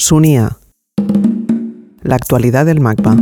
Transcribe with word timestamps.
Sunía. 0.00 0.56
La 2.02 2.14
actualidad 2.14 2.64
del 2.64 2.78
MACBA. 2.78 3.16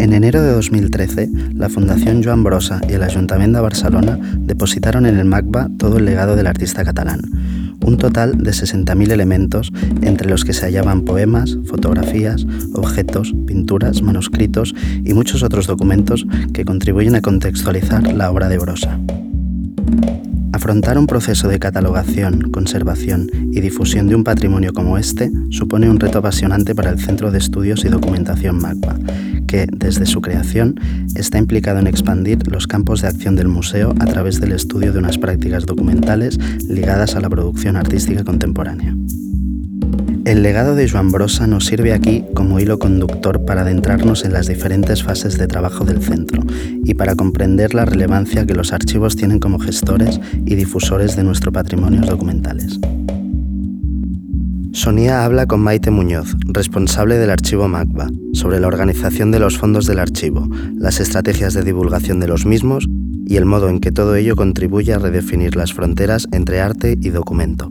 En 0.00 0.12
enero 0.12 0.42
de 0.42 0.52
2013, 0.52 1.30
la 1.54 1.68
Fundación 1.68 2.24
Joan 2.24 2.42
Brossa 2.42 2.80
y 2.88 2.94
el 2.94 3.04
Ayuntamiento 3.04 3.58
de 3.58 3.62
Barcelona 3.62 4.18
depositaron 4.40 5.06
en 5.06 5.18
el 5.18 5.24
MACBA 5.24 5.68
todo 5.78 5.98
el 5.98 6.04
legado 6.04 6.34
del 6.34 6.48
artista 6.48 6.84
catalán, 6.84 7.20
un 7.82 7.98
total 7.98 8.38
de 8.38 8.50
60.000 8.50 9.10
elementos 9.10 9.72
entre 10.02 10.28
los 10.28 10.44
que 10.44 10.52
se 10.52 10.66
hallaban 10.66 11.02
poemas, 11.02 11.58
fotografías, 11.66 12.46
objetos, 12.74 13.34
pinturas, 13.46 14.02
manuscritos 14.02 14.74
y 15.04 15.14
muchos 15.14 15.42
otros 15.42 15.66
documentos 15.66 16.26
que 16.52 16.64
contribuyen 16.64 17.14
a 17.14 17.20
contextualizar 17.20 18.12
la 18.12 18.30
obra 18.30 18.48
de 18.48 18.58
Brossa. 18.58 18.98
Afrontar 20.52 20.98
un 20.98 21.06
proceso 21.06 21.48
de 21.48 21.58
catalogación, 21.58 22.50
conservación 22.50 23.30
y 23.52 23.60
difusión 23.60 24.06
de 24.06 24.14
un 24.14 24.22
patrimonio 24.22 24.72
como 24.74 24.98
este 24.98 25.30
supone 25.50 25.88
un 25.88 25.98
reto 25.98 26.18
apasionante 26.18 26.74
para 26.74 26.90
el 26.90 27.00
Centro 27.00 27.30
de 27.30 27.38
Estudios 27.38 27.84
y 27.86 27.88
Documentación 27.88 28.60
MACBA, 28.60 28.98
que, 29.52 29.66
desde 29.70 30.06
su 30.06 30.22
creación, 30.22 30.80
está 31.14 31.36
implicado 31.36 31.78
en 31.78 31.86
expandir 31.86 32.38
los 32.50 32.66
campos 32.66 33.02
de 33.02 33.08
acción 33.08 33.36
del 33.36 33.48
museo 33.48 33.92
a 34.00 34.06
través 34.06 34.40
del 34.40 34.52
estudio 34.52 34.94
de 34.94 34.98
unas 34.98 35.18
prácticas 35.18 35.66
documentales 35.66 36.38
ligadas 36.66 37.16
a 37.16 37.20
la 37.20 37.28
producción 37.28 37.76
artística 37.76 38.24
contemporánea. 38.24 38.96
El 40.24 40.42
legado 40.42 40.74
de 40.74 40.88
Joan 40.88 41.12
Brossa 41.12 41.46
nos 41.46 41.66
sirve 41.66 41.92
aquí 41.92 42.24
como 42.32 42.60
hilo 42.60 42.78
conductor 42.78 43.44
para 43.44 43.60
adentrarnos 43.60 44.24
en 44.24 44.32
las 44.32 44.46
diferentes 44.46 45.02
fases 45.02 45.36
de 45.36 45.48
trabajo 45.48 45.84
del 45.84 46.00
centro 46.00 46.42
y 46.82 46.94
para 46.94 47.14
comprender 47.14 47.74
la 47.74 47.84
relevancia 47.84 48.46
que 48.46 48.54
los 48.54 48.72
archivos 48.72 49.16
tienen 49.16 49.38
como 49.38 49.58
gestores 49.58 50.18
y 50.46 50.54
difusores 50.54 51.14
de 51.14 51.24
nuestro 51.24 51.52
patrimonio 51.52 52.00
documentales. 52.00 52.80
Sonia 54.72 55.26
habla 55.26 55.46
con 55.46 55.60
Maite 55.60 55.90
Muñoz, 55.90 56.34
responsable 56.46 57.18
del 57.18 57.28
archivo 57.28 57.68
MACBA, 57.68 58.08
sobre 58.32 58.58
la 58.58 58.68
organización 58.68 59.30
de 59.30 59.38
los 59.38 59.58
fondos 59.58 59.86
del 59.86 59.98
archivo, 59.98 60.48
las 60.78 60.98
estrategias 60.98 61.52
de 61.52 61.62
divulgación 61.62 62.20
de 62.20 62.26
los 62.26 62.46
mismos 62.46 62.86
y 63.26 63.36
el 63.36 63.44
modo 63.44 63.68
en 63.68 63.80
que 63.80 63.92
todo 63.92 64.16
ello 64.16 64.34
contribuye 64.34 64.94
a 64.94 64.98
redefinir 64.98 65.56
las 65.56 65.74
fronteras 65.74 66.26
entre 66.32 66.62
arte 66.62 66.96
y 66.98 67.10
documento. 67.10 67.70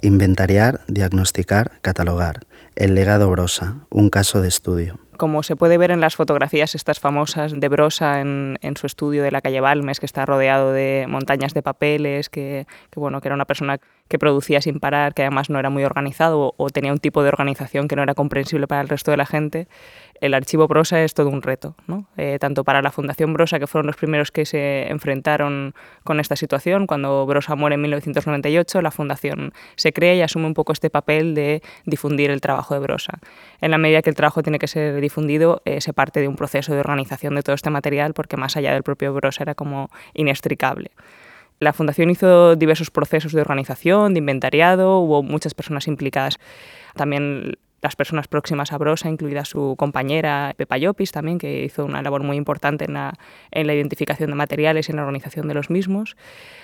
Inventariar, 0.00 0.80
diagnosticar, 0.88 1.78
catalogar. 1.82 2.40
El 2.74 2.96
legado 2.96 3.30
Brosa, 3.30 3.76
un 3.90 4.10
caso 4.10 4.42
de 4.42 4.48
estudio. 4.48 4.98
Como 5.22 5.44
se 5.44 5.54
puede 5.54 5.78
ver 5.78 5.92
en 5.92 6.00
las 6.00 6.16
fotografías 6.16 6.74
estas 6.74 6.98
famosas 6.98 7.52
de 7.52 7.68
Brosa 7.68 8.20
en, 8.20 8.58
su 8.74 8.88
estudio 8.88 9.22
de 9.22 9.30
la 9.30 9.40
calle 9.40 9.60
Balmes, 9.60 10.00
que 10.00 10.06
está 10.06 10.26
rodeado 10.26 10.72
de 10.72 11.06
montañas 11.08 11.54
de 11.54 11.62
papeles, 11.62 12.28
que, 12.28 12.66
que, 12.90 12.98
bueno, 12.98 13.20
que 13.20 13.28
era 13.28 13.36
una 13.36 13.44
persona 13.44 13.78
que 14.08 14.18
producía 14.18 14.60
sin 14.60 14.80
parar, 14.80 15.14
que 15.14 15.22
además 15.22 15.48
no 15.48 15.60
era 15.60 15.70
muy 15.70 15.84
organizado 15.84 16.54
o 16.56 16.70
tenía 16.70 16.92
un 16.92 16.98
tipo 16.98 17.22
de 17.22 17.28
organización 17.28 17.86
que 17.86 17.94
no 17.94 18.02
era 18.02 18.14
comprensible 18.14 18.66
para 18.66 18.80
el 18.80 18.88
resto 18.88 19.12
de 19.12 19.16
la 19.16 19.24
gente, 19.24 19.68
el 20.22 20.34
archivo 20.34 20.68
Brosa 20.68 21.02
es 21.02 21.14
todo 21.14 21.30
un 21.30 21.42
reto, 21.42 21.74
¿no? 21.88 22.06
Eh, 22.16 22.38
tanto 22.40 22.62
para 22.62 22.80
la 22.80 22.92
Fundación 22.92 23.32
Brosa, 23.32 23.58
que 23.58 23.66
fueron 23.66 23.88
los 23.88 23.96
primeros 23.96 24.30
que 24.30 24.46
se 24.46 24.88
enfrentaron 24.88 25.74
con 26.04 26.20
esta 26.20 26.36
situación, 26.36 26.86
cuando 26.86 27.26
Brosa 27.26 27.56
muere 27.56 27.74
en 27.74 27.80
1998, 27.82 28.82
la 28.82 28.92
Fundación 28.92 29.52
se 29.74 29.92
crea 29.92 30.14
y 30.14 30.22
asume 30.22 30.46
un 30.46 30.54
poco 30.54 30.72
este 30.72 30.90
papel 30.90 31.34
de 31.34 31.60
difundir 31.86 32.30
el 32.30 32.40
trabajo 32.40 32.74
de 32.74 32.80
Brosa. 32.80 33.18
En 33.60 33.72
la 33.72 33.78
medida 33.78 34.00
que 34.00 34.10
el 34.10 34.16
trabajo 34.16 34.42
tiene 34.44 34.60
que 34.60 34.68
ser 34.68 35.00
difundido, 35.00 35.11
eh, 35.64 35.80
se 35.80 35.92
parte 35.92 36.20
de 36.20 36.28
un 36.28 36.36
proceso 36.36 36.72
de 36.72 36.80
organización 36.80 37.34
de 37.34 37.42
todo 37.42 37.54
este 37.54 37.70
material, 37.70 38.14
porque 38.14 38.36
más 38.36 38.56
allá 38.56 38.72
del 38.72 38.82
propio 38.82 39.12
Brosa 39.12 39.42
era 39.42 39.54
como 39.54 39.90
inextricable. 40.14 40.90
La 41.58 41.72
Fundación 41.72 42.10
hizo 42.10 42.56
diversos 42.56 42.90
procesos 42.90 43.32
de 43.32 43.40
organización, 43.40 44.14
de 44.14 44.18
inventariado, 44.18 44.98
hubo 44.98 45.22
muchas 45.22 45.54
personas 45.54 45.86
implicadas. 45.86 46.40
También 46.96 47.56
las 47.82 47.96
personas 47.96 48.28
próximas 48.28 48.72
a 48.72 48.78
Brosa, 48.78 49.08
incluida 49.08 49.44
su 49.44 49.74
compañera 49.76 50.54
Pepa 50.56 50.78
Llopis 50.78 51.10
también, 51.10 51.38
que 51.38 51.64
hizo 51.64 51.84
una 51.84 52.00
labor 52.00 52.22
muy 52.22 52.36
importante 52.36 52.84
en 52.84 52.94
la, 52.94 53.14
en 53.50 53.66
la 53.66 53.74
identificación 53.74 54.30
de 54.30 54.36
materiales 54.36 54.88
y 54.88 54.92
en 54.92 54.96
la 54.96 55.02
organización 55.02 55.48
de 55.48 55.54
los 55.54 55.68
mismos, 55.68 56.16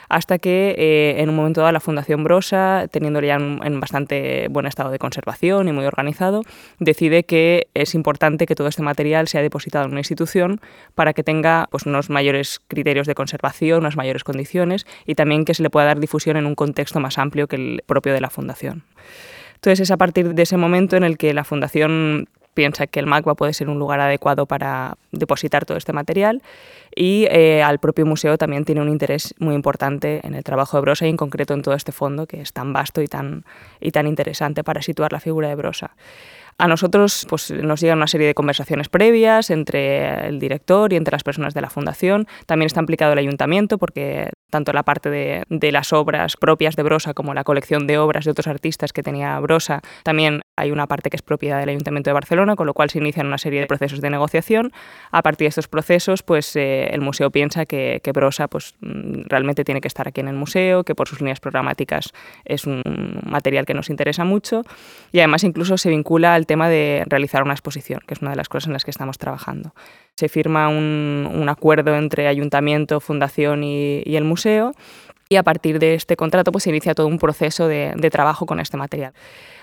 hasta 0.08 0.38
que 0.38 0.76
eh, 0.78 1.20
en 1.20 1.28
un 1.28 1.34
momento 1.34 1.60
dado 1.60 1.72
la 1.72 1.80
Fundación 1.80 2.22
Brosa, 2.22 2.86
teniéndolo 2.90 3.26
ya 3.26 3.34
en, 3.34 3.80
bastante 3.80 4.46
buen 4.48 4.66
estado 4.66 4.90
de 4.90 4.98
conservación 5.00 5.66
y 5.68 5.72
muy 5.72 5.84
organizado, 5.84 6.42
decide 6.78 7.24
que 7.24 7.66
es 7.74 7.96
importante 7.96 8.46
que 8.46 8.54
todo 8.54 8.68
este 8.68 8.82
material 8.82 9.26
sea 9.26 9.42
depositado 9.42 9.86
en 9.86 9.90
una 9.90 10.00
institución 10.00 10.60
para 10.94 11.12
que 11.14 11.24
tenga 11.24 11.66
pues, 11.72 11.84
unos 11.84 12.10
mayores 12.10 12.60
criterios 12.68 13.08
de 13.08 13.16
conservación, 13.16 13.80
unas 13.80 13.96
mayores 13.96 14.22
condiciones 14.22 14.86
y 15.04 15.16
también 15.16 15.44
que 15.44 15.54
se 15.54 15.64
le 15.64 15.70
pueda 15.70 15.86
dar 15.86 15.98
difusión 15.98 16.36
en 16.36 16.46
un 16.46 16.54
contexto 16.54 17.00
más 17.00 17.18
amplio 17.18 17.48
que 17.48 17.56
el 17.56 17.82
propio 17.86 18.14
de 18.14 18.20
la 18.20 18.30
Fundación. 18.30 18.84
Entonces 19.58 19.80
es 19.80 19.90
a 19.90 19.96
partir 19.96 20.34
de 20.34 20.42
ese 20.42 20.56
momento 20.56 20.96
en 20.96 21.02
el 21.02 21.18
que 21.18 21.34
la 21.34 21.42
Fundación 21.42 22.28
piensa 22.54 22.86
que 22.86 23.00
el 23.00 23.06
MACBA 23.06 23.34
puede 23.34 23.52
ser 23.54 23.68
un 23.68 23.78
lugar 23.80 24.00
adecuado 24.00 24.46
para 24.46 24.96
depositar 25.10 25.64
todo 25.64 25.76
este 25.76 25.92
material 25.92 26.42
y 26.94 27.26
eh, 27.30 27.62
al 27.62 27.78
propio 27.78 28.06
museo 28.06 28.38
también 28.38 28.64
tiene 28.64 28.80
un 28.80 28.88
interés 28.88 29.34
muy 29.38 29.54
importante 29.54 30.20
en 30.24 30.34
el 30.34 30.42
trabajo 30.44 30.76
de 30.76 30.80
Brosa 30.82 31.06
y 31.06 31.10
en 31.10 31.16
concreto 31.16 31.54
en 31.54 31.62
todo 31.62 31.74
este 31.74 31.92
fondo 31.92 32.26
que 32.26 32.40
es 32.40 32.52
tan 32.52 32.72
vasto 32.72 33.02
y 33.02 33.08
tan, 33.08 33.44
y 33.80 33.90
tan 33.90 34.06
interesante 34.06 34.64
para 34.64 34.80
situar 34.80 35.12
la 35.12 35.20
figura 35.20 35.48
de 35.48 35.56
Brosa. 35.56 35.94
A 36.60 36.66
nosotros 36.66 37.24
pues, 37.28 37.52
nos 37.52 37.80
llegan 37.80 37.98
una 37.98 38.08
serie 38.08 38.26
de 38.26 38.34
conversaciones 38.34 38.88
previas 38.88 39.50
entre 39.50 40.26
el 40.26 40.40
director 40.40 40.92
y 40.92 40.96
entre 40.96 41.12
las 41.12 41.22
personas 41.22 41.54
de 41.54 41.60
la 41.60 41.70
fundación. 41.70 42.26
También 42.46 42.66
está 42.66 42.80
implicado 42.80 43.12
el 43.12 43.20
ayuntamiento 43.20 43.78
porque 43.78 44.30
tanto 44.50 44.72
la 44.72 44.82
parte 44.82 45.10
de, 45.10 45.72
las 45.72 45.92
obras 45.92 46.36
propias 46.36 46.76
de 46.76 46.82
Brosa 46.82 47.14
como 47.14 47.34
la 47.34 47.44
colección 47.44 47.86
de 47.86 47.98
obras 47.98 48.24
de 48.24 48.30
otros 48.30 48.46
artistas 48.46 48.92
que 48.92 49.02
tenía 49.02 49.38
Brosa, 49.40 49.82
también 50.02 50.40
hay 50.56 50.70
una 50.70 50.86
parte 50.86 51.10
que 51.10 51.16
es 51.16 51.22
propiedad 51.22 51.60
del 51.60 51.68
Ayuntamiento 51.68 52.10
de 52.10 52.14
Barcelona, 52.14 52.56
con 52.56 52.66
lo 52.66 52.74
cual 52.74 52.90
se 52.90 52.98
inician 52.98 53.26
una 53.26 53.38
serie 53.38 53.60
de 53.60 53.66
procesos 53.66 54.00
de 54.00 54.10
negociación. 54.10 54.72
A 55.10 55.22
partir 55.22 55.44
de 55.44 55.50
estos 55.50 55.68
procesos, 55.68 56.22
pues 56.22 56.56
eh, 56.56 56.88
el 56.90 57.00
museo 57.00 57.30
piensa 57.30 57.66
que, 57.66 58.00
que, 58.02 58.12
Brosa 58.12 58.48
pues, 58.48 58.74
mm, 58.80 59.22
realmente 59.28 59.64
tiene 59.64 59.80
que 59.80 59.88
estar 59.88 60.08
aquí 60.08 60.20
en 60.20 60.28
el 60.28 60.36
museo, 60.36 60.84
que 60.84 60.94
por 60.94 61.08
sus 61.08 61.20
líneas 61.20 61.40
programáticas 61.40 62.12
es 62.44 62.66
un 62.66 62.82
material 63.24 63.66
que 63.66 63.74
nos 63.74 63.90
interesa 63.90 64.24
mucho 64.24 64.62
y 65.12 65.18
además 65.18 65.44
incluso 65.44 65.78
se 65.78 65.90
vincula 65.90 66.34
al 66.34 66.46
tema 66.46 66.68
de 66.68 67.04
realizar 67.06 67.42
una 67.42 67.52
exposición, 67.52 68.00
que 68.06 68.14
es 68.14 68.22
una 68.22 68.30
de 68.30 68.36
las 68.36 68.48
cosas 68.48 68.68
en 68.68 68.72
las 68.72 68.84
que 68.84 68.90
estamos 68.90 69.18
trabajando. 69.18 69.72
Se 70.18 70.28
firma 70.28 70.68
un, 70.68 71.30
un 71.32 71.48
acuerdo 71.48 71.94
entre 71.94 72.26
ayuntamiento, 72.26 72.98
fundación 72.98 73.62
y, 73.62 74.02
y, 74.04 74.16
el 74.16 74.24
museo 74.24 74.72
y 75.28 75.36
a 75.36 75.44
partir 75.44 75.78
de 75.78 75.94
este 75.94 76.16
contrato 76.16 76.50
pues, 76.50 76.64
se 76.64 76.70
inicia 76.70 76.92
todo 76.92 77.06
un 77.06 77.20
proceso 77.20 77.68
de, 77.68 77.92
de 77.96 78.10
trabajo 78.10 78.44
con 78.44 78.58
este 78.58 78.76
material. 78.76 79.12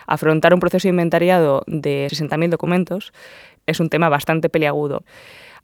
Afrontar 0.07 0.53
un 0.53 0.59
proceso 0.59 0.87
inventariado 0.87 1.63
de 1.67 2.07
60.000 2.09 2.49
documentos 2.49 3.13
es 3.65 3.79
un 3.79 3.89
tema 3.89 4.09
bastante 4.09 4.49
peliagudo. 4.49 5.03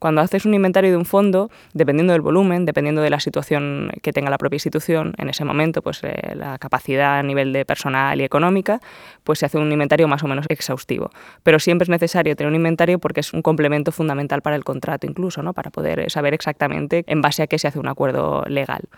Cuando 0.02 0.22
haces 0.22 0.48
un 0.48 0.56
inventario 0.56 0.90
de 0.90 0.98
un 0.98 1.06
fondo, 1.06 1.52
dependiendo 1.76 2.14
del 2.14 2.24
volumen, 2.24 2.66
dependiendo 2.66 3.04
de 3.04 3.12
la 3.12 3.20
situación 3.20 3.92
que 4.02 4.12
tenga 4.12 4.32
la 4.32 4.40
propia 4.40 4.56
institución, 4.56 5.14
en 5.20 5.30
ese 5.30 5.46
momento, 5.46 5.84
pues 5.84 6.04
eh, 6.04 6.34
la 6.34 6.58
capacidad 6.58 7.20
a 7.20 7.22
nivel 7.22 7.54
de 7.54 7.66
personal 7.66 8.20
y 8.20 8.24
económica, 8.24 8.80
pues 9.24 9.38
se 9.38 9.46
hace 9.46 9.60
un 9.60 9.72
inventario 9.72 10.08
más 10.08 10.24
o 10.24 10.28
menos 10.28 10.48
exhaustivo. 10.50 11.12
Pero 11.44 11.60
siempre 11.60 11.84
es 11.84 11.90
necesario 11.90 12.36
tener 12.36 12.50
un 12.50 12.56
inventario 12.56 12.98
porque 12.98 13.20
es 13.20 13.32
un 13.32 13.44
complemento 13.44 13.92
fundamental 13.92 14.42
para 14.42 14.56
el 14.56 14.64
contrato 14.64 15.06
incluso, 15.06 15.44
¿no? 15.44 15.54
para 15.54 15.70
poder 15.70 16.10
saber 16.10 16.34
exactamente 16.34 17.04
en 17.06 17.22
base 17.22 17.44
a 17.44 17.48
qué 17.48 17.60
se 17.60 17.68
hace 17.68 17.78
un 17.78 17.88
acuerdo 17.88 18.44
legal. 18.48 18.90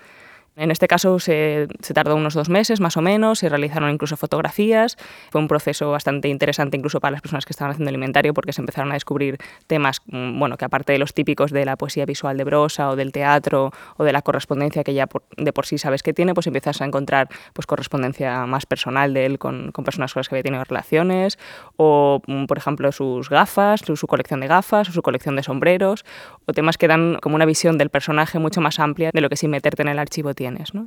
En 0.55 0.69
este 0.69 0.87
caso 0.87 1.17
se, 1.17 1.67
se, 1.81 1.93
tardó 1.95 2.15
unos 2.15 2.35
dos 2.35 2.47
meses 2.47 2.79
más 2.79 2.95
o 2.95 3.01
menos, 3.01 3.39
se 3.39 3.49
realizaron 3.49 3.89
incluso 3.89 4.17
fotografías, 4.17 4.97
fue 5.31 5.41
un 5.41 5.47
proceso 5.47 5.89
bastante 5.89 6.27
interesante 6.27 6.77
incluso 6.77 6.99
para 6.99 7.13
las 7.13 7.21
personas 7.21 7.45
que 7.45 7.53
estaban 7.53 7.71
haciendo 7.71 7.89
el 7.89 7.95
inventario 7.95 8.35
porque 8.35 8.53
se 8.53 8.61
empezaron 8.61 8.91
a 8.91 8.93
descubrir 8.93 9.37
temas, 9.65 10.01
mm, 10.05 10.37
bueno, 10.37 10.55
que 10.57 10.65
aparte 10.65 10.93
de 10.93 10.99
los 10.99 11.15
típicos 11.15 11.51
de 11.51 11.65
la 11.65 11.75
poesía 11.75 12.05
visual 12.05 12.37
de 12.37 12.43
Brosa 12.43 12.89
o 12.89 12.95
del 12.95 13.11
teatro 13.11 13.71
o 13.97 14.03
de 14.03 14.13
la 14.13 14.21
correspondencia 14.21 14.83
que 14.83 14.93
ya 14.93 15.07
por, 15.07 15.23
de 15.37 15.51
por 15.53 15.65
sí 15.65 15.79
sabes 15.79 16.03
que 16.03 16.13
tiene, 16.13 16.35
pues 16.35 16.45
empiezas 16.45 16.81
a 16.81 16.85
encontrar 16.85 17.29
pues 17.53 17.65
correspondencia 17.65 18.45
más 18.45 18.67
personal 18.67 19.13
de 19.15 19.25
él 19.25 19.39
con, 19.39 19.71
con 19.71 19.83
personas 19.83 20.13
con 20.13 20.19
las 20.19 20.29
que 20.29 20.35
había 20.35 20.43
tenido 20.43 20.63
relaciones 20.63 21.39
o, 21.77 22.21
mm, 22.27 22.45
por 22.45 22.59
ejemplo, 22.59 22.91
sus 22.91 23.27
gafas, 23.27 23.81
su, 23.81 23.95
su 23.95 24.05
colección 24.05 24.39
de 24.39 24.47
gafas 24.47 24.87
o 24.89 24.91
su 24.91 25.01
colección 25.01 25.35
de 25.35 25.41
sombreros 25.41 26.05
o 26.45 26.53
temas 26.53 26.77
que 26.77 26.87
dan 26.87 27.17
como 27.21 27.35
una 27.35 27.45
visión 27.45 27.79
del 27.79 27.89
personaje 27.89 28.37
mucho 28.37 28.61
más 28.61 28.79
amplia 28.79 29.09
de 29.11 29.21
lo 29.21 29.29
que 29.29 29.35
sin 29.35 29.49
meterte 29.49 29.81
en 29.81 29.87
el 29.87 29.97
archivo 29.97 30.35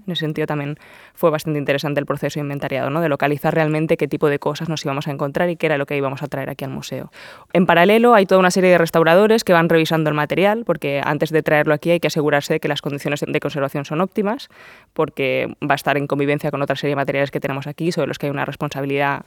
En 0.06 0.12
ese 0.12 0.20
sentido 0.20 0.46
también 0.46 0.76
fue 1.14 1.30
bastante 1.30 1.58
interesante 1.58 2.00
el 2.00 2.06
proceso 2.06 2.38
inventariado, 2.38 2.90
¿no? 2.90 3.00
de 3.00 3.08
localizar 3.08 3.54
realmente 3.54 3.96
qué 3.96 4.08
tipo 4.08 4.28
de 4.28 4.38
cosas 4.38 4.68
nos 4.68 4.84
íbamos 4.84 5.08
a 5.08 5.10
encontrar 5.10 5.50
y 5.50 5.56
qué 5.56 5.66
era 5.66 5.78
lo 5.78 5.86
que 5.86 5.96
íbamos 5.96 6.22
a 6.22 6.26
traer 6.26 6.50
aquí 6.50 6.64
al 6.64 6.70
museo. 6.70 7.10
En 7.52 7.66
paralelo 7.66 8.14
hay 8.14 8.26
toda 8.26 8.38
una 8.38 8.50
serie 8.50 8.70
de 8.70 8.78
restauradores 8.78 9.44
que 9.44 9.52
van 9.52 9.68
revisando 9.68 10.10
el 10.10 10.14
material, 10.14 10.64
porque 10.64 11.00
antes 11.04 11.30
de 11.30 11.42
traerlo 11.42 11.74
aquí 11.74 11.90
hay 11.90 12.00
que 12.00 12.08
asegurarse 12.08 12.54
de 12.54 12.60
que 12.60 12.68
las 12.68 12.82
condiciones 12.82 13.24
de 13.26 13.40
conservación 13.40 13.84
son 13.84 14.00
óptimas, 14.00 14.48
porque 14.92 15.54
va 15.62 15.74
a 15.74 15.76
estar 15.76 15.96
en 15.96 16.06
convivencia 16.06 16.50
con 16.50 16.62
otra 16.62 16.76
serie 16.76 16.92
de 16.92 16.96
materiales 16.96 17.30
que 17.30 17.40
tenemos 17.40 17.66
aquí, 17.66 17.92
sobre 17.92 18.08
los 18.08 18.18
que 18.18 18.26
hay 18.26 18.30
una 18.30 18.44
responsabilidad 18.44 19.24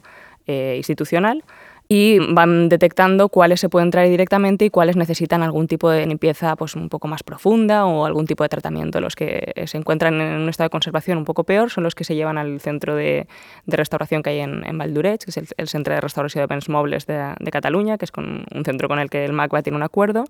eh, 0.48 0.76
institucional 0.78 1.44
y 1.92 2.20
van 2.20 2.70
detectando 2.70 3.30
cuáles 3.30 3.60
se 3.60 3.68
pueden 3.68 3.90
traer 3.90 4.12
directamente 4.12 4.64
y 4.64 4.70
cuáles 4.70 4.96
necesitan 4.96 5.42
algún 5.42 5.68
tipo 5.68 5.90
de 5.90 6.06
limpieza 6.06 6.56
pues, 6.56 6.76
un 6.76 6.88
poco 6.88 7.08
más 7.08 7.24
profunda 7.24 7.88
o 7.88 8.06
algún 8.06 8.28
tipo 8.28 8.44
de 8.44 8.50
tratamiento. 8.50 9.02
Los 9.02 9.16
que 9.16 9.54
se 9.66 9.76
encuentran 9.76 10.22
en 10.22 10.42
un 10.42 10.50
estado 10.50 10.68
de 10.68 10.70
conservación 10.70 11.18
un 11.18 11.26
poco 11.26 11.46
peor 11.46 11.72
son 11.72 11.84
los 11.84 11.96
que 11.96 12.04
se 12.04 12.14
llevan 12.14 12.38
al 12.38 12.60
centro 12.60 12.96
de, 12.96 13.28
de 13.66 13.78
restauración 13.78 14.22
que 14.22 14.30
hay 14.30 14.40
en, 14.42 14.64
en 14.68 14.78
que 14.80 15.18
es 15.26 15.38
el, 15.58 15.68
Centro 15.68 15.96
de 15.96 16.02
Restauración 16.02 16.44
de 16.44 16.48
Bens 16.48 16.70
Mobles 16.70 17.08
de, 17.08 17.34
de, 17.40 17.52
Cataluña, 17.52 17.98
que 17.98 18.06
es 18.06 18.12
con 18.12 18.46
un 18.54 18.66
centro 18.66 18.88
con 18.88 19.00
el 19.00 19.10
que 19.10 19.26
el 19.26 19.34
MACBA 19.34 19.64
tiene 19.64 19.78
un 19.78 19.84
acuerdo. 19.84 20.26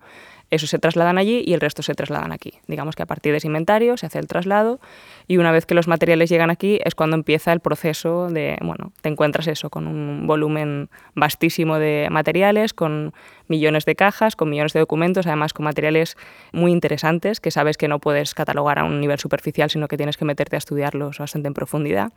Esos 0.52 0.70
se 0.70 0.80
trasladan 0.80 1.18
allí 1.18 1.44
y 1.46 1.54
el 1.54 1.60
resto 1.60 1.84
se 1.84 1.94
trasladan 1.94 2.32
aquí. 2.32 2.54
Digamos 2.68 2.96
que 2.96 3.04
a 3.04 3.06
partir 3.06 3.34
de 3.34 3.38
ese 3.38 3.48
inventario 3.48 3.98
se 3.98 4.06
hace 4.06 4.18
el 4.18 4.28
traslado 4.28 4.80
y 5.28 5.38
una 5.38 5.52
vez 5.52 5.66
que 5.66 5.76
los 5.76 5.88
materiales 5.88 6.30
llegan 6.30 6.50
aquí 6.50 6.80
es 6.84 6.96
cuando 6.96 7.18
empieza 7.18 7.52
el 7.52 7.60
proceso 7.60 8.30
de, 8.30 8.58
bueno, 8.62 8.94
te 9.02 9.10
encuentras 9.10 9.48
eso, 9.48 9.70
con 9.70 9.86
un 9.86 10.26
volumen 10.26 10.90
vastísimo 11.16 11.49
de 11.50 12.08
materiales, 12.12 12.74
con 12.74 13.14
millones 13.48 13.86
de 13.86 13.96
cajas, 13.96 14.36
con 14.36 14.50
millones 14.50 14.74
de 14.74 14.80
documentos, 14.80 15.28
además 15.28 15.54
con 15.54 15.66
materiales 15.66 16.18
muy 16.52 16.72
interesantes 16.72 17.40
que 17.40 17.52
sabes 17.52 17.78
que 17.78 17.88
no 17.88 18.00
puedes 18.00 18.34
catalogar 18.34 18.80
a 18.80 18.84
un 18.84 19.00
nivel 19.00 19.20
superficial, 19.20 19.70
sino 19.70 19.88
que 19.88 19.98
tienes 19.98 20.18
que 20.18 20.26
meterte 20.26 20.56
a 20.56 20.60
estudiarlos 20.60 21.20
bastante 21.20 21.48
en 21.48 21.54
profundidad. 21.54 22.12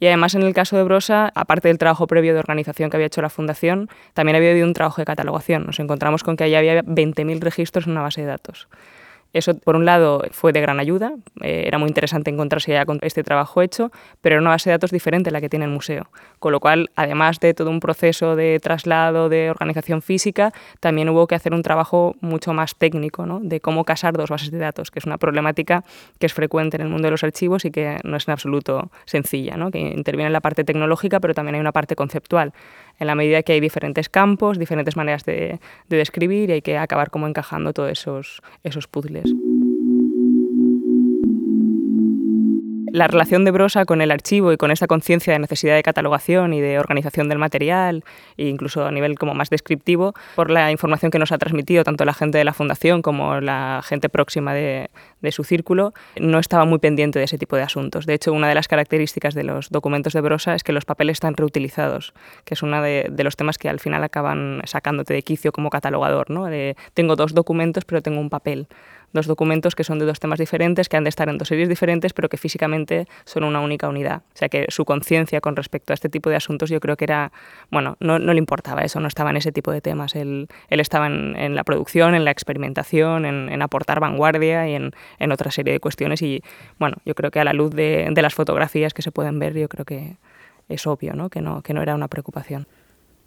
Y 0.00 0.06
además 0.06 0.34
en 0.34 0.42
el 0.42 0.54
caso 0.54 0.76
de 0.76 0.84
Brosa, 0.84 1.32
aparte 1.34 1.68
del 1.68 1.78
trabajo 1.78 2.06
previo 2.06 2.32
de 2.32 2.38
organización 2.38 2.90
que 2.90 2.96
había 2.96 3.08
hecho 3.08 3.22
la 3.22 3.30
Fundación, 3.30 3.88
también 4.14 4.36
había 4.36 4.50
habido 4.50 4.66
un 4.66 4.74
trabajo 4.74 5.00
de 5.00 5.06
catalogación. 5.06 5.66
Nos 5.66 5.80
encontramos 5.80 6.22
con 6.22 6.36
que 6.36 6.44
allí 6.44 6.54
había 6.54 6.82
20.000 6.82 7.40
registros 7.40 7.86
en 7.86 7.92
una 7.92 8.02
base 8.02 8.20
de 8.20 8.28
datos. 8.28 8.68
Eso, 9.32 9.54
por 9.58 9.76
un 9.76 9.84
lado, 9.84 10.22
fue 10.30 10.52
de 10.52 10.60
gran 10.60 10.80
ayuda. 10.80 11.12
Eh, 11.42 11.64
era 11.66 11.78
muy 11.78 11.88
interesante 11.88 12.30
encontrarse 12.30 12.72
ya 12.72 12.86
con 12.86 12.98
este 13.02 13.22
trabajo 13.22 13.60
hecho, 13.60 13.90
pero 14.22 14.34
era 14.34 14.40
una 14.40 14.50
base 14.50 14.70
de 14.70 14.74
datos 14.74 14.90
diferente 14.90 15.28
a 15.28 15.32
la 15.32 15.40
que 15.40 15.48
tiene 15.48 15.66
el 15.66 15.70
museo. 15.70 16.10
Con 16.38 16.52
lo 16.52 16.60
cual, 16.60 16.90
además 16.96 17.38
de 17.40 17.52
todo 17.52 17.70
un 17.70 17.80
proceso 17.80 18.36
de 18.36 18.58
traslado, 18.60 19.28
de 19.28 19.50
organización 19.50 20.00
física, 20.00 20.52
también 20.80 21.08
hubo 21.10 21.26
que 21.26 21.34
hacer 21.34 21.52
un 21.52 21.62
trabajo 21.62 22.16
mucho 22.20 22.54
más 22.54 22.74
técnico, 22.74 23.26
¿no? 23.26 23.40
de 23.40 23.60
cómo 23.60 23.84
casar 23.84 24.16
dos 24.16 24.30
bases 24.30 24.50
de 24.50 24.58
datos, 24.58 24.90
que 24.90 24.98
es 24.98 25.04
una 25.04 25.18
problemática 25.18 25.84
que 26.18 26.26
es 26.26 26.32
frecuente 26.32 26.76
en 26.76 26.82
el 26.82 26.88
mundo 26.88 27.06
de 27.06 27.10
los 27.10 27.22
archivos 27.22 27.64
y 27.64 27.70
que 27.70 27.98
no 28.04 28.16
es 28.16 28.28
en 28.28 28.32
absoluto 28.32 28.90
sencilla, 29.04 29.56
¿no? 29.56 29.70
que 29.70 29.78
interviene 29.78 30.28
en 30.28 30.32
la 30.32 30.40
parte 30.40 30.64
tecnológica, 30.64 31.20
pero 31.20 31.34
también 31.34 31.56
hay 31.56 31.60
una 31.60 31.72
parte 31.72 31.96
conceptual 31.96 32.52
en 32.98 33.06
la 33.06 33.14
medida 33.14 33.42
que 33.42 33.52
hay 33.52 33.60
diferentes 33.60 34.08
campos, 34.08 34.58
diferentes 34.58 34.96
maneras 34.96 35.24
de, 35.24 35.60
de 35.88 35.96
describir 35.96 36.50
y 36.50 36.54
hay 36.54 36.62
que 36.62 36.76
acabar 36.78 37.10
como 37.10 37.26
encajando 37.26 37.72
todos 37.72 37.90
esos, 37.90 38.42
esos 38.64 38.86
puzzles. 38.86 39.32
La 42.92 43.06
relación 43.06 43.44
de 43.44 43.50
Brosa 43.50 43.84
con 43.84 44.00
el 44.00 44.10
archivo 44.10 44.52
y 44.52 44.56
con 44.56 44.70
esta 44.70 44.86
conciencia 44.86 45.32
de 45.32 45.38
necesidad 45.38 45.74
de 45.74 45.82
catalogación 45.82 46.54
y 46.54 46.60
de 46.60 46.78
organización 46.78 47.28
del 47.28 47.38
material, 47.38 48.04
incluso 48.36 48.86
a 48.86 48.90
nivel 48.90 49.18
como 49.18 49.34
más 49.34 49.50
descriptivo, 49.50 50.14
por 50.36 50.50
la 50.50 50.70
información 50.70 51.10
que 51.10 51.18
nos 51.18 51.32
ha 51.32 51.38
transmitido 51.38 51.84
tanto 51.84 52.04
la 52.04 52.14
gente 52.14 52.38
de 52.38 52.44
la 52.44 52.52
Fundación 52.52 53.02
como 53.02 53.40
la 53.40 53.82
gente 53.84 54.08
próxima 54.08 54.54
de, 54.54 54.90
de 55.20 55.32
su 55.32 55.44
círculo, 55.44 55.92
no 56.18 56.38
estaba 56.38 56.64
muy 56.64 56.78
pendiente 56.78 57.18
de 57.18 57.24
ese 57.24 57.38
tipo 57.38 57.56
de 57.56 57.62
asuntos. 57.62 58.06
De 58.06 58.14
hecho, 58.14 58.32
una 58.32 58.48
de 58.48 58.54
las 58.54 58.68
características 58.68 59.34
de 59.34 59.44
los 59.44 59.70
documentos 59.70 60.12
de 60.12 60.20
Brosa 60.20 60.54
es 60.54 60.64
que 60.64 60.72
los 60.72 60.84
papeles 60.84 61.16
están 61.16 61.36
reutilizados, 61.36 62.14
que 62.44 62.54
es 62.54 62.62
uno 62.62 62.82
de, 62.82 63.08
de 63.10 63.24
los 63.24 63.36
temas 63.36 63.58
que 63.58 63.68
al 63.68 63.80
final 63.80 64.04
acaban 64.04 64.62
sacándote 64.64 65.14
de 65.14 65.22
quicio 65.22 65.52
como 65.52 65.70
catalogador. 65.70 66.30
¿no? 66.30 66.46
De, 66.46 66.76
tengo 66.94 67.16
dos 67.16 67.34
documentos, 67.34 67.84
pero 67.84 68.02
tengo 68.02 68.20
un 68.20 68.30
papel 68.30 68.68
dos 69.12 69.26
documentos 69.26 69.74
que 69.74 69.84
son 69.84 69.98
de 69.98 70.06
dos 70.06 70.20
temas 70.20 70.38
diferentes, 70.38 70.88
que 70.88 70.96
han 70.96 71.04
de 71.04 71.08
estar 71.08 71.28
en 71.28 71.38
dos 71.38 71.48
series 71.48 71.68
diferentes, 71.68 72.12
pero 72.12 72.28
que 72.28 72.36
físicamente 72.36 73.06
son 73.24 73.44
una 73.44 73.60
única 73.60 73.88
unidad. 73.88 74.22
O 74.34 74.36
sea 74.36 74.48
que 74.48 74.66
su 74.68 74.84
conciencia 74.84 75.40
con 75.40 75.56
respecto 75.56 75.92
a 75.92 75.94
este 75.94 76.08
tipo 76.08 76.30
de 76.30 76.36
asuntos 76.36 76.70
yo 76.70 76.80
creo 76.80 76.96
que 76.96 77.04
era, 77.04 77.32
bueno, 77.70 77.96
no, 78.00 78.18
no, 78.18 78.32
le 78.32 78.38
importaba 78.38 78.82
eso, 78.82 79.00
no 79.00 79.08
estaba 79.08 79.30
en 79.30 79.36
ese 79.36 79.52
tipo 79.52 79.72
de 79.72 79.80
temas. 79.80 80.14
Él, 80.14 80.48
él 80.68 80.80
estaba 80.80 81.06
en, 81.06 81.36
en, 81.36 81.54
la 81.54 81.64
producción, 81.64 82.14
en 82.14 82.24
la 82.24 82.30
experimentación, 82.30 83.24
en, 83.24 83.62
aportar 83.62 84.00
vanguardia 84.00 84.68
y 84.68 84.74
en, 84.74 84.92
en, 85.18 85.32
otra 85.32 85.50
serie 85.50 85.72
de 85.72 85.80
cuestiones. 85.80 86.22
Y 86.22 86.42
bueno, 86.78 86.96
yo 87.04 87.14
creo 87.14 87.30
que 87.30 87.40
a 87.40 87.44
la 87.44 87.52
luz 87.52 87.74
de, 87.74 88.08
de 88.10 88.22
las 88.22 88.34
fotografías 88.34 88.94
que 88.94 89.02
se 89.02 89.10
pueden 89.10 89.38
ver, 89.38 89.54
yo 89.54 89.68
creo 89.68 89.84
que 89.84 90.16
es 90.68 90.86
obvio 90.86 91.14
¿no? 91.14 91.30
Que, 91.30 91.40
no, 91.40 91.62
que 91.62 91.74
no 91.74 91.82
era 91.82 91.94
una 91.94 92.08
preocupación. 92.08 92.66